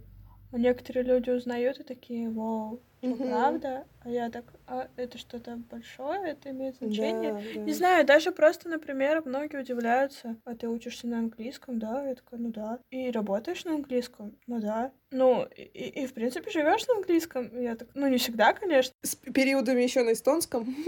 А 0.51 0.57
некоторые 0.57 1.03
люди 1.03 1.29
узнают 1.29 1.79
и 1.79 1.83
такие, 1.83 2.29
вау, 2.29 2.81
что, 2.99 3.09
Мгм. 3.09 3.29
правда? 3.29 3.85
А 4.03 4.09
я 4.09 4.29
так, 4.31 4.45
а 4.65 4.87
это 4.95 5.19
что-то 5.19 5.57
большое, 5.69 6.31
это 6.31 6.49
имеет 6.49 6.77
значение? 6.77 7.33
Да, 7.33 7.39
да. 7.53 7.61
Не 7.61 7.73
знаю, 7.73 8.05
даже 8.05 8.31
просто, 8.31 8.67
например, 8.67 9.21
многие 9.25 9.59
удивляются, 9.59 10.37
а 10.43 10.55
ты 10.55 10.67
учишься 10.67 11.07
на 11.07 11.19
английском, 11.19 11.77
да? 11.77 12.07
Я 12.07 12.15
такая, 12.15 12.39
ну 12.39 12.49
да. 12.49 12.79
И 12.89 13.11
работаешь 13.11 13.63
на 13.63 13.75
английском? 13.75 14.35
Ну 14.47 14.59
да. 14.59 14.91
Ну, 15.11 15.45
и, 15.55 15.61
и, 15.61 16.03
и, 16.03 16.07
в 16.07 16.13
принципе 16.13 16.49
живешь 16.49 16.87
на 16.87 16.95
английском? 16.95 17.61
Я 17.61 17.75
так, 17.75 17.89
ну 17.93 18.07
не 18.07 18.17
всегда, 18.17 18.53
конечно, 18.53 18.93
С 19.03 19.15
периодами 19.15 19.83
еще 19.83 20.03
на 20.03 20.13
эстонском. 20.13 20.75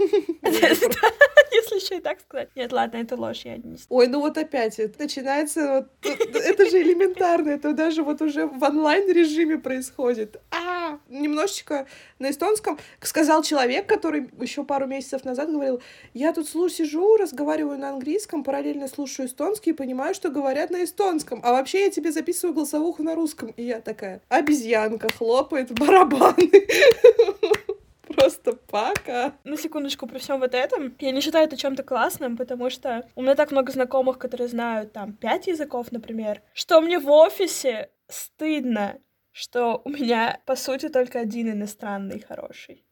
если 1.54 1.76
еще 1.76 1.98
и 1.98 2.00
так 2.00 2.20
сказать. 2.20 2.50
Нет, 2.54 2.72
ладно, 2.72 2.98
это 2.98 3.16
ложь, 3.16 3.44
я 3.44 3.56
не 3.56 3.76
Ой, 3.88 4.06
ну 4.08 4.20
вот 4.20 4.36
опять, 4.38 4.78
это 4.78 5.02
начинается, 5.02 5.88
вот, 6.02 6.14
это 6.34 6.70
же 6.70 6.82
элементарно, 6.82 7.50
это 7.50 7.72
даже 7.72 8.02
вот 8.02 8.20
уже 8.22 8.46
в 8.46 8.62
онлайн-режиме 8.62 9.58
происходит. 9.58 10.40
А, 10.50 10.98
немножечко 11.08 11.86
на 12.18 12.30
эстонском 12.30 12.78
сказал 13.06 13.42
человек, 13.42 13.86
который 13.86 14.30
еще 14.40 14.64
пару 14.64 14.86
месяцев 14.86 15.24
назад 15.24 15.50
говорил, 15.50 15.82
я 16.12 16.32
тут 16.32 16.48
сижу, 16.48 17.16
разговариваю 17.16 17.78
на 17.78 17.90
английском, 17.90 18.44
параллельно 18.44 18.88
слушаю 18.88 19.28
эстонский 19.28 19.70
и 19.70 19.74
понимаю, 19.74 20.14
что 20.14 20.30
говорят 20.30 20.70
на 20.70 20.84
эстонском, 20.84 21.40
а 21.42 21.52
вообще 21.52 21.84
я 21.84 21.90
тебе 21.90 22.12
записываю 22.12 22.54
голосовуху 22.54 23.02
на 23.02 23.14
русском. 23.14 23.50
И 23.56 23.64
я 23.64 23.80
такая, 23.80 24.20
обезьянка 24.28 25.08
хлопает 25.12 25.72
барабаны. 25.72 26.50
Просто 28.08 28.52
пока. 28.52 29.34
На 29.44 29.56
секундочку 29.56 30.06
при 30.06 30.18
всем 30.18 30.40
вот 30.40 30.54
этом. 30.54 30.94
Я 31.00 31.10
не 31.10 31.20
считаю 31.20 31.46
это 31.46 31.56
чем-то 31.56 31.82
классным, 31.82 32.36
потому 32.36 32.70
что 32.70 33.08
у 33.16 33.22
меня 33.22 33.34
так 33.34 33.50
много 33.50 33.72
знакомых, 33.72 34.18
которые 34.18 34.48
знают 34.48 34.92
там 34.92 35.14
пять 35.14 35.46
языков, 35.46 35.90
например, 35.90 36.42
что 36.52 36.80
мне 36.80 36.98
в 36.98 37.10
офисе 37.10 37.90
стыдно, 38.08 38.98
что 39.32 39.82
у 39.84 39.90
меня, 39.90 40.40
по 40.46 40.54
сути, 40.54 40.88
только 40.88 41.18
один 41.20 41.50
иностранный 41.50 42.20
хороший. 42.20 42.83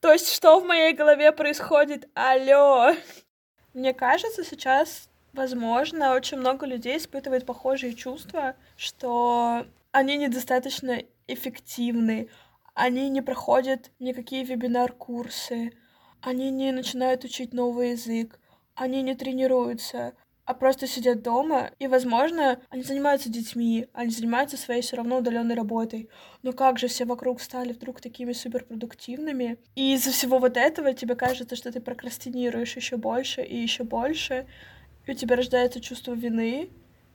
То 0.00 0.12
есть, 0.12 0.32
что 0.32 0.58
в 0.58 0.66
моей 0.66 0.94
голове 0.94 1.30
происходит? 1.30 2.08
Алло! 2.14 2.94
Мне 3.74 3.92
кажется, 3.92 4.44
сейчас, 4.44 5.10
возможно, 5.34 6.14
очень 6.14 6.38
много 6.38 6.64
людей 6.64 6.96
испытывает 6.96 7.44
похожие 7.44 7.94
чувства, 7.94 8.56
что 8.78 9.66
они 9.92 10.16
недостаточно 10.16 11.02
эффективны, 11.26 12.30
они 12.74 13.10
не 13.10 13.20
проходят 13.20 13.90
никакие 13.98 14.42
вебинар-курсы, 14.42 15.72
они 16.22 16.50
не 16.50 16.72
начинают 16.72 17.24
учить 17.24 17.52
новый 17.52 17.90
язык, 17.90 18.40
они 18.74 19.02
не 19.02 19.14
тренируются, 19.14 20.14
а 20.50 20.54
просто 20.54 20.88
сидят 20.88 21.22
дома, 21.22 21.70
и, 21.78 21.86
возможно, 21.86 22.58
они 22.70 22.82
занимаются 22.82 23.28
детьми, 23.30 23.86
они 23.92 24.10
занимаются 24.10 24.56
своей 24.56 24.82
все 24.82 24.96
равно 24.96 25.18
удаленной 25.18 25.54
работой. 25.54 26.08
Но 26.42 26.52
как 26.52 26.76
же 26.76 26.88
все 26.88 27.04
вокруг 27.04 27.40
стали 27.40 27.72
вдруг 27.72 28.00
такими 28.00 28.32
суперпродуктивными? 28.32 29.58
И 29.76 29.94
из-за 29.94 30.10
всего 30.10 30.40
вот 30.40 30.56
этого 30.56 30.92
тебе 30.92 31.14
кажется, 31.14 31.54
что 31.54 31.70
ты 31.70 31.80
прокрастинируешь 31.80 32.74
еще 32.74 32.96
больше 32.96 33.42
и 33.42 33.56
еще 33.56 33.84
больше, 33.84 34.48
и 35.06 35.12
у 35.12 35.14
тебя 35.14 35.36
рождается 35.36 35.80
чувство 35.80 36.14
вины, 36.14 36.70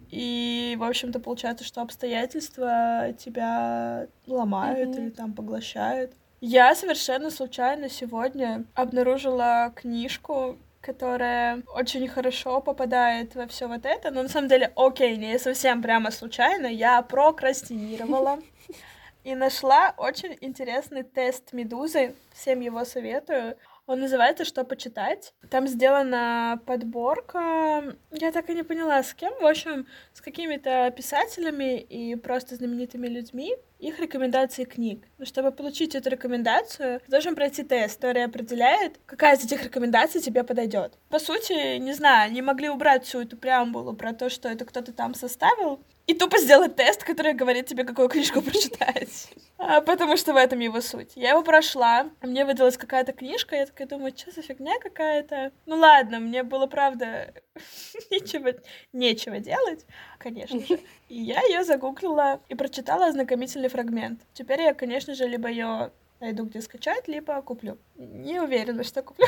и, 0.09 0.77
в 0.79 0.83
общем-то, 0.83 1.19
получается, 1.19 1.65
что 1.65 1.81
обстоятельства 1.81 3.13
тебя 3.19 4.07
ломают 4.27 4.91
Мгм. 4.91 4.97
или 5.01 5.09
там 5.09 5.33
поглощают. 5.33 6.13
Я 6.39 6.73
совершенно 6.73 7.29
случайно 7.29 7.89
сегодня 7.89 8.63
обнаружила 8.75 9.73
книжку, 9.75 10.57
которая 10.85 11.63
очень 11.73 12.07
хорошо 12.07 12.61
попадает 12.61 13.33
во 13.33 13.47
все 13.47 13.67
вот 13.67 13.85
это. 13.85 14.11
Но 14.11 14.21
на 14.21 14.29
самом 14.29 14.49
деле, 14.49 14.71
окей, 14.75 15.17
не 15.17 15.39
совсем 15.39 15.81
прямо 15.81 16.11
случайно, 16.11 16.67
я 16.67 17.01
прокрастинировала. 17.01 18.39
и 19.23 19.33
нашла 19.33 19.95
очень 19.97 20.37
интересный 20.41 21.01
тест 21.01 21.53
Медузы. 21.53 22.13
Всем 22.33 22.59
его 22.59 22.85
советую. 22.85 23.57
Он 23.87 23.99
называется 23.99 24.45
«Что 24.45 24.63
почитать?». 24.63 25.33
Там 25.49 25.67
сделана 25.67 26.59
подборка, 26.65 27.95
я 28.11 28.31
так 28.31 28.49
и 28.49 28.55
не 28.55 28.63
поняла, 28.63 29.03
с 29.03 29.13
кем, 29.13 29.33
в 29.39 29.45
общем, 29.45 29.85
с 30.11 30.21
какими-то 30.21 30.91
писателями 30.95 31.79
и 31.79 32.15
просто 32.15 32.55
знаменитыми 32.55 33.07
людьми, 33.07 33.55
их 33.77 33.99
рекомендации 33.99 34.63
книг. 34.63 35.05
Но 35.19 35.25
чтобы 35.25 35.51
получить 35.51 35.93
эту 35.93 36.09
рекомендацию, 36.09 37.01
должен 37.07 37.35
пройти 37.35 37.63
тест, 37.63 37.97
который 37.97 38.23
определяет, 38.23 38.99
какая 39.05 39.35
из 39.35 39.45
этих 39.45 39.63
рекомендаций 39.63 40.19
тебе 40.19 40.43
подойдет. 40.43 40.97
По 41.09 41.19
сути, 41.19 41.77
не 41.77 41.93
знаю, 41.93 42.31
не 42.31 42.41
могли 42.41 42.69
убрать 42.69 43.05
всю 43.05 43.21
эту 43.21 43.37
преамбулу 43.37 43.93
про 43.93 44.13
то, 44.13 44.29
что 44.29 44.49
это 44.49 44.65
кто-то 44.65 44.93
там 44.93 45.13
составил, 45.13 45.79
и 46.07 46.13
тупо 46.13 46.37
сделать 46.37 46.75
тест, 46.75 47.03
который 47.03 47.33
говорит 47.33 47.67
тебе, 47.67 47.83
какую 47.83 48.09
книжку 48.09 48.41
прочитать. 48.41 49.29
А, 49.57 49.81
потому 49.81 50.17
что 50.17 50.33
в 50.33 50.37
этом 50.37 50.59
его 50.59 50.81
суть. 50.81 51.13
Я 51.15 51.31
его 51.31 51.41
прошла, 51.41 52.09
мне 52.21 52.45
выдалась 52.45 52.77
какая-то 52.77 53.13
книжка, 53.13 53.55
я 53.55 53.65
такая 53.65 53.87
думаю, 53.87 54.13
что 54.15 54.31
за 54.31 54.41
фигня 54.41 54.77
какая-то? 54.79 55.51
Ну 55.65 55.77
ладно, 55.77 56.19
мне 56.19 56.43
было, 56.43 56.67
правда, 56.67 57.33
нечего, 58.11 58.53
нечего 58.93 59.39
делать, 59.39 59.85
конечно 60.19 60.59
же. 60.59 60.79
И 61.09 61.21
я 61.21 61.41
ее 61.41 61.63
загуглила 61.63 62.41
и 62.49 62.55
прочитала 62.55 63.07
ознакомительный 63.07 63.69
фрагмент. 63.69 64.21
Теперь 64.33 64.61
я, 64.61 64.73
конечно 64.73 65.15
же, 65.15 65.27
либо 65.27 65.49
ее 65.49 65.91
найду, 66.19 66.45
где 66.45 66.61
скачать, 66.61 67.07
либо 67.07 67.41
куплю. 67.41 67.77
Не 67.95 68.39
уверена, 68.39 68.83
что 68.83 69.01
куплю. 69.01 69.27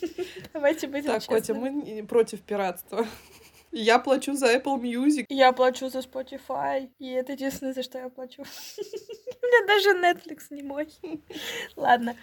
Давайте 0.52 0.86
будем 0.86 1.12
Так, 1.12 1.26
Котя, 1.26 1.54
мы 1.54 2.04
против 2.08 2.40
пиратства. 2.42 3.06
Я 3.72 3.98
плачу 3.98 4.34
за 4.34 4.54
Apple 4.54 4.80
Music. 4.80 5.24
Я 5.30 5.52
плачу 5.52 5.88
за 5.88 6.00
Spotify, 6.00 6.90
и 6.98 7.10
это 7.10 7.32
единственное, 7.32 7.72
за 7.72 7.82
что 7.82 7.98
я 7.98 8.08
плачу. 8.10 8.42
У 8.78 9.46
меня 9.46 9.66
даже 9.66 9.90
Netflix 9.96 10.46
не 10.50 10.62
мой. 10.62 10.88
Ладно. 11.76 12.14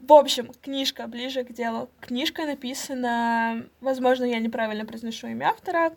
В 0.00 0.12
общем, 0.12 0.50
книжка 0.62 1.06
ближе 1.06 1.44
к 1.44 1.52
делу. 1.52 1.90
Книжка 2.00 2.46
написана, 2.46 3.66
возможно, 3.80 4.24
я 4.24 4.38
неправильно 4.38 4.86
произношу 4.86 5.26
имя 5.26 5.48
автора, 5.48 5.92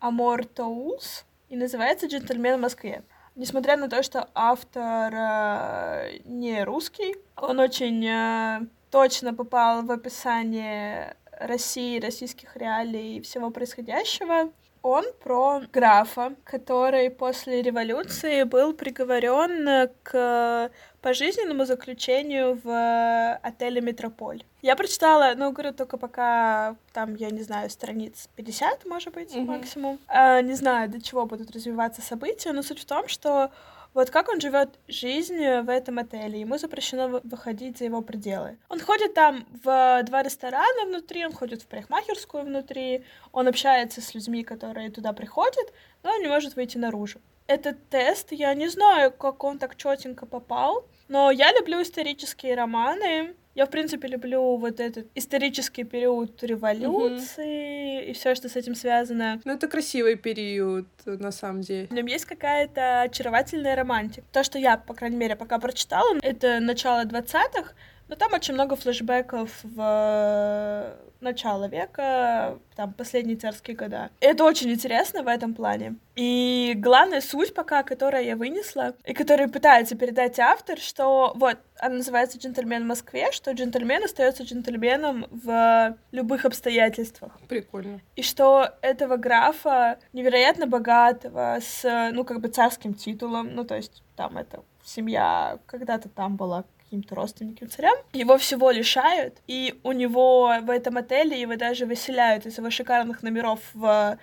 Амор 0.00 0.44
Тоулс, 0.44 1.24
и 1.48 1.56
называется 1.56 2.06
«Джентльмен 2.06 2.58
в 2.58 2.62
Москве». 2.62 3.02
Несмотря 3.36 3.76
на 3.76 3.88
то, 3.88 4.02
что 4.02 4.28
автор 4.34 5.12
э, 5.14 6.18
не 6.24 6.62
русский, 6.64 7.16
он 7.36 7.58
очень 7.58 8.04
э, 8.06 8.66
точно 8.90 9.34
попал 9.34 9.82
в 9.82 9.90
описание 9.90 11.16
России, 11.46 12.00
российских 12.00 12.56
реалий 12.56 13.16
и 13.16 13.20
всего 13.20 13.50
происходящего. 13.50 14.50
Он 14.82 15.04
про 15.22 15.62
графа, 15.72 16.34
который 16.44 17.08
после 17.08 17.62
революции 17.62 18.42
был 18.42 18.74
приговорен 18.74 19.88
к 20.02 20.70
пожизненному 21.00 21.64
заключению 21.64 22.60
в 22.62 23.34
отеле 23.42 23.80
«Метрополь». 23.80 24.44
Я 24.60 24.76
прочитала, 24.76 25.32
ну, 25.36 25.52
говорю, 25.52 25.72
только 25.72 25.96
пока 25.96 26.76
там, 26.92 27.14
я 27.14 27.30
не 27.30 27.42
знаю, 27.42 27.70
страниц 27.70 28.28
50, 28.36 28.84
может 28.84 29.14
быть, 29.14 29.34
mm-hmm. 29.34 29.44
максимум. 29.44 29.98
А, 30.06 30.42
не 30.42 30.54
знаю, 30.54 30.90
до 30.90 31.00
чего 31.00 31.24
будут 31.24 31.50
развиваться 31.50 32.02
события, 32.02 32.52
но 32.52 32.62
суть 32.62 32.80
в 32.80 32.84
том, 32.84 33.08
что 33.08 33.50
вот 33.94 34.10
как 34.10 34.28
он 34.28 34.40
живет 34.40 34.78
жизнь 34.88 35.38
в 35.38 35.70
этом 35.70 36.00
отеле, 36.00 36.40
ему 36.40 36.58
запрещено 36.58 37.20
выходить 37.22 37.78
за 37.78 37.84
его 37.84 38.02
пределы. 38.02 38.58
Он 38.68 38.80
ходит 38.80 39.14
там 39.14 39.46
в 39.64 40.02
два 40.02 40.22
ресторана 40.22 40.86
внутри, 40.86 41.24
он 41.24 41.32
ходит 41.32 41.62
в 41.62 41.66
парикмахерскую 41.68 42.44
внутри, 42.44 43.04
он 43.32 43.48
общается 43.48 44.00
с 44.00 44.14
людьми, 44.14 44.42
которые 44.42 44.90
туда 44.90 45.12
приходят, 45.12 45.72
но 46.02 46.10
он 46.10 46.20
не 46.20 46.28
может 46.28 46.56
выйти 46.56 46.76
наружу. 46.76 47.20
Этот 47.46 47.88
тест, 47.88 48.32
я 48.32 48.52
не 48.54 48.68
знаю, 48.68 49.12
как 49.12 49.44
он 49.44 49.58
так 49.58 49.76
четенько 49.76 50.26
попал, 50.26 50.84
но 51.08 51.30
я 51.30 51.52
люблю 51.52 51.80
исторические 51.80 52.54
романы, 52.56 53.34
я, 53.54 53.66
в 53.66 53.70
принципе, 53.70 54.08
люблю 54.08 54.56
вот 54.56 54.80
этот 54.80 55.06
исторический 55.14 55.84
период 55.84 56.42
революции 56.42 58.00
mm-hmm. 58.00 58.10
и 58.10 58.12
все, 58.12 58.34
что 58.34 58.48
с 58.48 58.56
этим 58.56 58.74
связано. 58.74 59.40
Ну, 59.44 59.52
это 59.52 59.68
красивый 59.68 60.16
период, 60.16 60.86
на 61.04 61.30
самом 61.30 61.60
деле. 61.60 61.86
В 61.86 61.92
нем 61.92 62.06
есть 62.06 62.24
какая-то 62.24 63.02
очаровательная 63.02 63.76
романтика. 63.76 64.26
То, 64.32 64.42
что 64.42 64.58
я, 64.58 64.76
по 64.76 64.94
крайней 64.94 65.16
мере, 65.16 65.36
пока 65.36 65.58
прочитала, 65.58 66.18
это 66.22 66.60
начало 66.60 67.04
20-х, 67.04 67.74
но 68.14 68.18
там 68.18 68.32
очень 68.32 68.54
много 68.54 68.76
флешбеков 68.76 69.50
в 69.64 70.94
начало 71.20 71.66
века, 71.66 72.58
там, 72.76 72.92
последние 72.92 73.36
царские 73.36 73.76
года. 73.76 74.10
Это 74.20 74.44
очень 74.44 74.70
интересно 74.70 75.24
в 75.24 75.26
этом 75.26 75.52
плане. 75.52 75.96
И 76.14 76.74
главная 76.76 77.20
суть 77.20 77.54
пока, 77.54 77.82
которая 77.82 78.22
я 78.22 78.36
вынесла, 78.36 78.94
и 79.04 79.14
которую 79.14 79.50
пытается 79.50 79.96
передать 79.96 80.38
автор, 80.38 80.78
что 80.78 81.32
вот, 81.34 81.58
она 81.80 81.96
называется 81.96 82.38
«Джентльмен 82.38 82.84
в 82.84 82.86
Москве», 82.86 83.32
что 83.32 83.50
джентльмен 83.50 84.04
остается 84.04 84.44
джентльменом 84.44 85.26
в 85.30 85.96
любых 86.12 86.44
обстоятельствах. 86.44 87.32
Прикольно. 87.48 88.00
И 88.14 88.22
что 88.22 88.68
этого 88.80 89.16
графа 89.16 89.98
невероятно 90.12 90.68
богатого, 90.68 91.58
с, 91.60 92.10
ну, 92.12 92.24
как 92.24 92.40
бы 92.40 92.48
царским 92.48 92.94
титулом, 92.94 93.56
ну, 93.56 93.64
то 93.64 93.74
есть 93.74 94.04
там 94.14 94.38
это 94.38 94.62
семья 94.84 95.58
когда-то 95.66 96.08
там 96.08 96.36
была 96.36 96.64
каким-то 96.94 97.14
родственникам 97.14 97.68
царям. 97.68 97.96
Его 98.12 98.38
всего 98.38 98.70
лишают, 98.70 99.38
и 99.46 99.80
у 99.82 99.92
него 99.92 100.54
в 100.62 100.70
этом 100.70 100.96
отеле 100.96 101.40
его 101.40 101.56
даже 101.56 101.86
выселяют 101.86 102.46
из 102.46 102.58
его 102.58 102.70
шикарных 102.70 103.22
номеров 103.22 103.60
в 103.74 104.18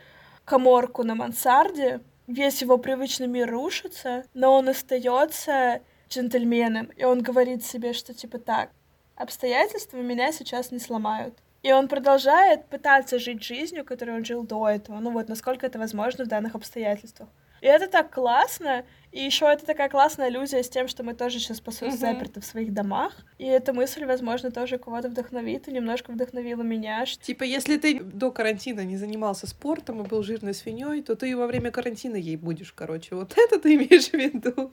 коморку 0.45 1.03
на 1.03 1.15
мансарде. 1.15 1.99
Весь 2.27 2.61
его 2.61 2.77
привычный 2.77 3.27
мир 3.27 3.51
рушится, 3.51 4.23
но 4.33 4.53
он 4.53 4.69
остается 4.69 5.81
джентльменом, 6.09 6.85
и 6.95 7.03
он 7.03 7.21
говорит 7.21 7.65
себе, 7.65 7.93
что 7.93 8.13
типа 8.13 8.37
так, 8.37 8.69
обстоятельства 9.15 9.97
меня 9.97 10.31
сейчас 10.31 10.71
не 10.71 10.79
сломают. 10.79 11.37
И 11.63 11.71
он 11.73 11.87
продолжает 11.87 12.65
пытаться 12.67 13.19
жить 13.19 13.43
жизнью, 13.43 13.85
которой 13.85 14.15
он 14.15 14.25
жил 14.25 14.43
до 14.43 14.67
этого. 14.67 14.99
Ну 14.99 15.11
вот, 15.11 15.29
насколько 15.29 15.65
это 15.65 15.77
возможно 15.77 16.25
в 16.25 16.27
данных 16.27 16.55
обстоятельствах. 16.55 17.29
И 17.61 17.67
это 17.67 17.87
так 17.87 18.11
классно. 18.11 18.83
И 19.11 19.19
еще 19.21 19.45
это 19.45 19.65
такая 19.65 19.89
классная 19.89 20.29
иллюзия 20.29 20.63
с 20.63 20.69
тем, 20.69 20.87
что 20.87 21.03
мы 21.03 21.13
тоже 21.13 21.39
сейчас, 21.39 21.59
по 21.59 21.71
сути, 21.71 21.91
uh-huh. 21.91 21.97
заперты 21.97 22.39
в 22.39 22.45
своих 22.45 22.73
домах. 22.73 23.13
И 23.37 23.45
эта 23.45 23.73
мысль, 23.73 24.05
возможно, 24.05 24.51
тоже 24.51 24.77
кого-то 24.77 25.09
вдохновит 25.09 25.67
и 25.67 25.71
немножко 25.71 26.11
вдохновила 26.11 26.61
меня. 26.61 27.05
Что... 27.05 27.21
Типа, 27.21 27.43
если 27.43 27.77
ты 27.77 27.99
до 27.99 28.31
карантина 28.31 28.85
не 28.85 28.95
занимался 28.95 29.47
спортом 29.47 30.01
и 30.01 30.07
был 30.07 30.23
жирной 30.23 30.53
свиньей, 30.53 31.01
то 31.01 31.15
ты 31.15 31.35
во 31.35 31.47
время 31.47 31.71
карантина 31.71 32.15
ей 32.15 32.37
будешь, 32.37 32.71
короче. 32.71 33.15
Вот 33.15 33.33
это 33.35 33.59
ты 33.59 33.75
имеешь 33.75 34.09
в 34.09 34.13
виду. 34.13 34.71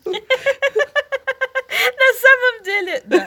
На 1.96 2.12
самом 2.24 2.62
деле, 2.64 3.03
да. 3.07 3.24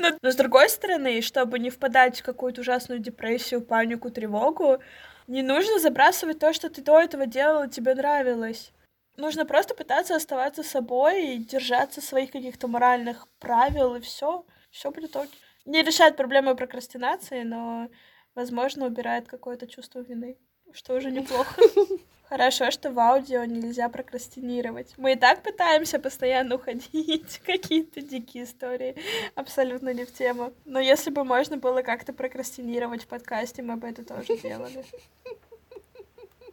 Но, 0.00 0.18
но 0.20 0.30
с 0.30 0.36
другой 0.36 0.68
стороны, 0.68 1.22
чтобы 1.22 1.58
не 1.58 1.70
впадать 1.70 2.20
в 2.20 2.24
какую-то 2.24 2.60
ужасную 2.60 3.00
депрессию, 3.00 3.62
панику, 3.62 4.10
тревогу, 4.10 4.78
не 5.28 5.42
нужно 5.42 5.78
забрасывать 5.78 6.38
то, 6.38 6.52
что 6.52 6.68
ты 6.68 6.82
до 6.82 7.00
этого 7.00 7.26
делала, 7.26 7.68
тебе 7.68 7.94
нравилось. 7.94 8.72
Нужно 9.16 9.44
просто 9.44 9.74
пытаться 9.74 10.16
оставаться 10.16 10.62
собой 10.62 11.34
и 11.34 11.38
держаться 11.38 12.00
своих 12.00 12.30
каких-то 12.30 12.66
моральных 12.66 13.28
правил, 13.38 13.96
и 13.96 14.00
все, 14.00 14.44
все 14.70 14.90
будет 14.90 15.14
окей. 15.16 15.38
Не 15.64 15.82
решает 15.82 16.16
проблемы 16.16 16.56
прокрастинации, 16.56 17.42
но, 17.42 17.88
возможно, 18.34 18.86
убирает 18.86 19.28
какое-то 19.28 19.66
чувство 19.66 20.00
вины, 20.00 20.36
что 20.72 20.94
уже 20.94 21.10
неплохо. 21.10 21.60
Хорошо, 22.32 22.70
что 22.70 22.90
в 22.90 22.98
аудио 22.98 23.44
нельзя 23.44 23.90
прокрастинировать. 23.90 24.94
Мы 24.96 25.12
и 25.12 25.16
так 25.16 25.42
пытаемся 25.42 25.98
постоянно 25.98 26.54
уходить 26.54 27.30
в 27.30 27.42
какие-то 27.46 28.00
дикие 28.00 28.44
истории, 28.44 28.96
абсолютно 29.34 29.92
не 29.92 30.06
в 30.06 30.14
тему. 30.14 30.54
Но 30.64 30.80
если 30.80 31.10
бы 31.10 31.24
можно 31.24 31.58
было 31.58 31.82
как-то 31.82 32.14
прокрастинировать 32.14 33.02
в 33.02 33.06
подкасте, 33.06 33.62
мы 33.62 33.76
бы 33.76 33.86
это 33.86 34.02
тоже 34.02 34.36
делали. 34.42 34.82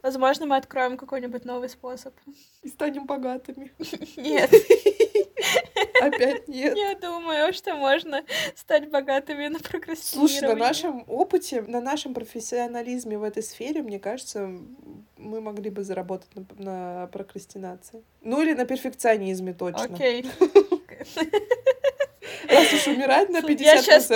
Возможно, 0.02 0.46
мы 0.46 0.56
откроем 0.56 0.96
какой-нибудь 0.96 1.44
новый 1.44 1.68
способ. 1.68 2.14
И 2.62 2.68
станем 2.68 3.06
богатыми. 3.06 3.72
Нет. 4.16 4.50
Опять 6.00 6.48
нет. 6.48 6.76
Я 6.76 6.94
думаю, 6.94 7.52
что 7.52 7.74
можно 7.74 8.24
стать 8.56 8.90
богатыми 8.90 9.48
на 9.48 9.58
прокрастинировании. 9.58 10.38
Слушай, 10.38 10.48
на 10.48 10.54
нашем 10.54 11.04
опыте, 11.06 11.62
на 11.62 11.80
нашем 11.80 12.14
профессионализме 12.14 13.18
в 13.18 13.22
этой 13.22 13.42
сфере, 13.42 13.82
мне 13.82 13.98
кажется, 13.98 14.50
мы 15.16 15.40
могли 15.40 15.70
бы 15.70 15.84
заработать 15.84 16.30
на, 16.34 16.46
на 16.58 17.06
прокрастинации. 17.08 18.02
Ну 18.22 18.40
или 18.42 18.54
на 18.54 18.64
перфекционизме 18.64 19.52
точно. 19.52 19.84
Окей. 19.84 20.26
Раз 22.48 22.72
уж 22.72 22.86
умирать 22.88 23.28
на 23.28 23.38
50% 23.38 23.82
сейчас... 23.82 24.08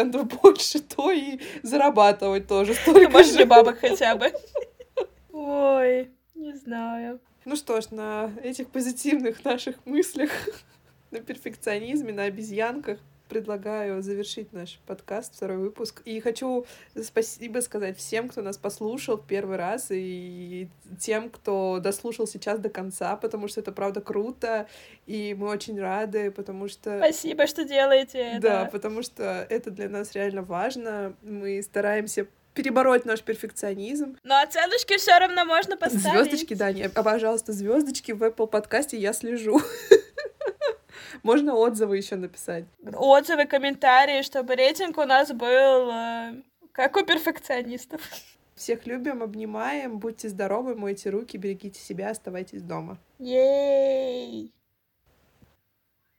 больше, 0.43 0.81
то 0.81 1.11
и 1.11 1.39
зарабатывать 1.63 2.47
тоже 2.47 2.75
столько 2.75 3.11
Может, 3.11 3.35
для 3.35 3.47
бабок 3.47 3.79
хотя 3.81 4.17
бы. 4.17 4.33
Ой, 5.35 6.13
не 6.37 6.55
знаю. 6.55 7.21
Ну 7.45 7.57
что 7.57 7.81
ж, 7.81 7.91
на 7.91 8.31
этих 8.41 8.69
позитивных 8.69 9.45
наших 9.45 9.85
мыслях, 9.85 10.31
на 11.11 11.19
перфекционизме, 11.19 12.13
на 12.13 12.23
обезьянках 12.23 13.01
предлагаю 13.29 14.01
завершить 14.01 14.53
наш 14.53 14.79
подкаст, 14.87 15.35
второй 15.35 15.57
выпуск. 15.57 16.03
И 16.05 16.21
хочу 16.21 16.67
спасибо 17.03 17.59
сказать 17.61 17.99
всем, 17.99 18.29
кто 18.29 18.43
нас 18.43 18.59
послушал 18.59 19.19
первый 19.19 19.57
раз, 19.57 19.89
и 19.91 20.69
тем, 21.01 21.31
кто 21.31 21.81
дослушал 21.83 22.29
сейчас 22.29 22.61
до 22.61 22.69
конца, 22.69 23.17
потому 23.17 23.49
что 23.49 23.61
это 23.61 23.73
правда 23.73 24.01
круто, 24.01 24.69
и 25.07 25.35
мы 25.37 25.49
очень 25.49 25.81
рады, 25.81 26.31
потому 26.31 26.69
что... 26.69 26.99
Спасибо, 26.99 27.49
что 27.49 27.65
делаете 27.65 28.19
это. 28.19 28.41
Да, 28.41 28.65
потому 28.67 29.03
что 29.03 29.45
это 29.51 29.73
для 29.73 29.89
нас 29.89 30.13
реально 30.13 30.43
важно. 30.43 31.17
Мы 31.23 31.61
стараемся 31.61 32.29
перебороть 32.55 33.05
наш 33.05 33.23
перфекционизм. 33.23 34.17
Ну, 34.23 34.43
оценочки 34.43 34.97
все 34.97 35.19
равно 35.19 35.45
можно 35.45 35.77
поставить. 35.77 36.31
Звездочки, 36.31 36.55
да, 36.55 36.73
не, 36.73 36.83
а, 36.85 37.03
пожалуйста, 37.03 37.53
звездочки 37.53 38.13
в 38.13 38.23
Apple 38.23 38.47
подкасте 38.47 38.97
я 38.97 39.13
слежу. 39.13 39.61
Можно 41.23 41.55
отзывы 41.55 41.97
еще 41.97 42.17
написать. 42.17 42.65
Отзывы, 42.93 43.47
комментарии, 43.47 44.23
чтобы 44.23 44.55
рейтинг 44.57 44.99
у 44.99 45.05
нас 45.05 45.33
был 45.33 45.91
э, 45.91 46.35
как 46.73 46.97
у 46.97 47.05
перфекционистов. 47.05 48.01
Всех 48.55 48.87
любим, 48.87 49.23
обнимаем, 49.23 49.99
будьте 49.99 50.29
здоровы, 50.29 50.77
мойте 50.77 51.11
руки, 51.11 51.37
берегите 51.37 51.81
себя, 51.81 52.11
оставайтесь 52.11 52.63
дома. 52.63 52.99
Ей! 53.19 54.53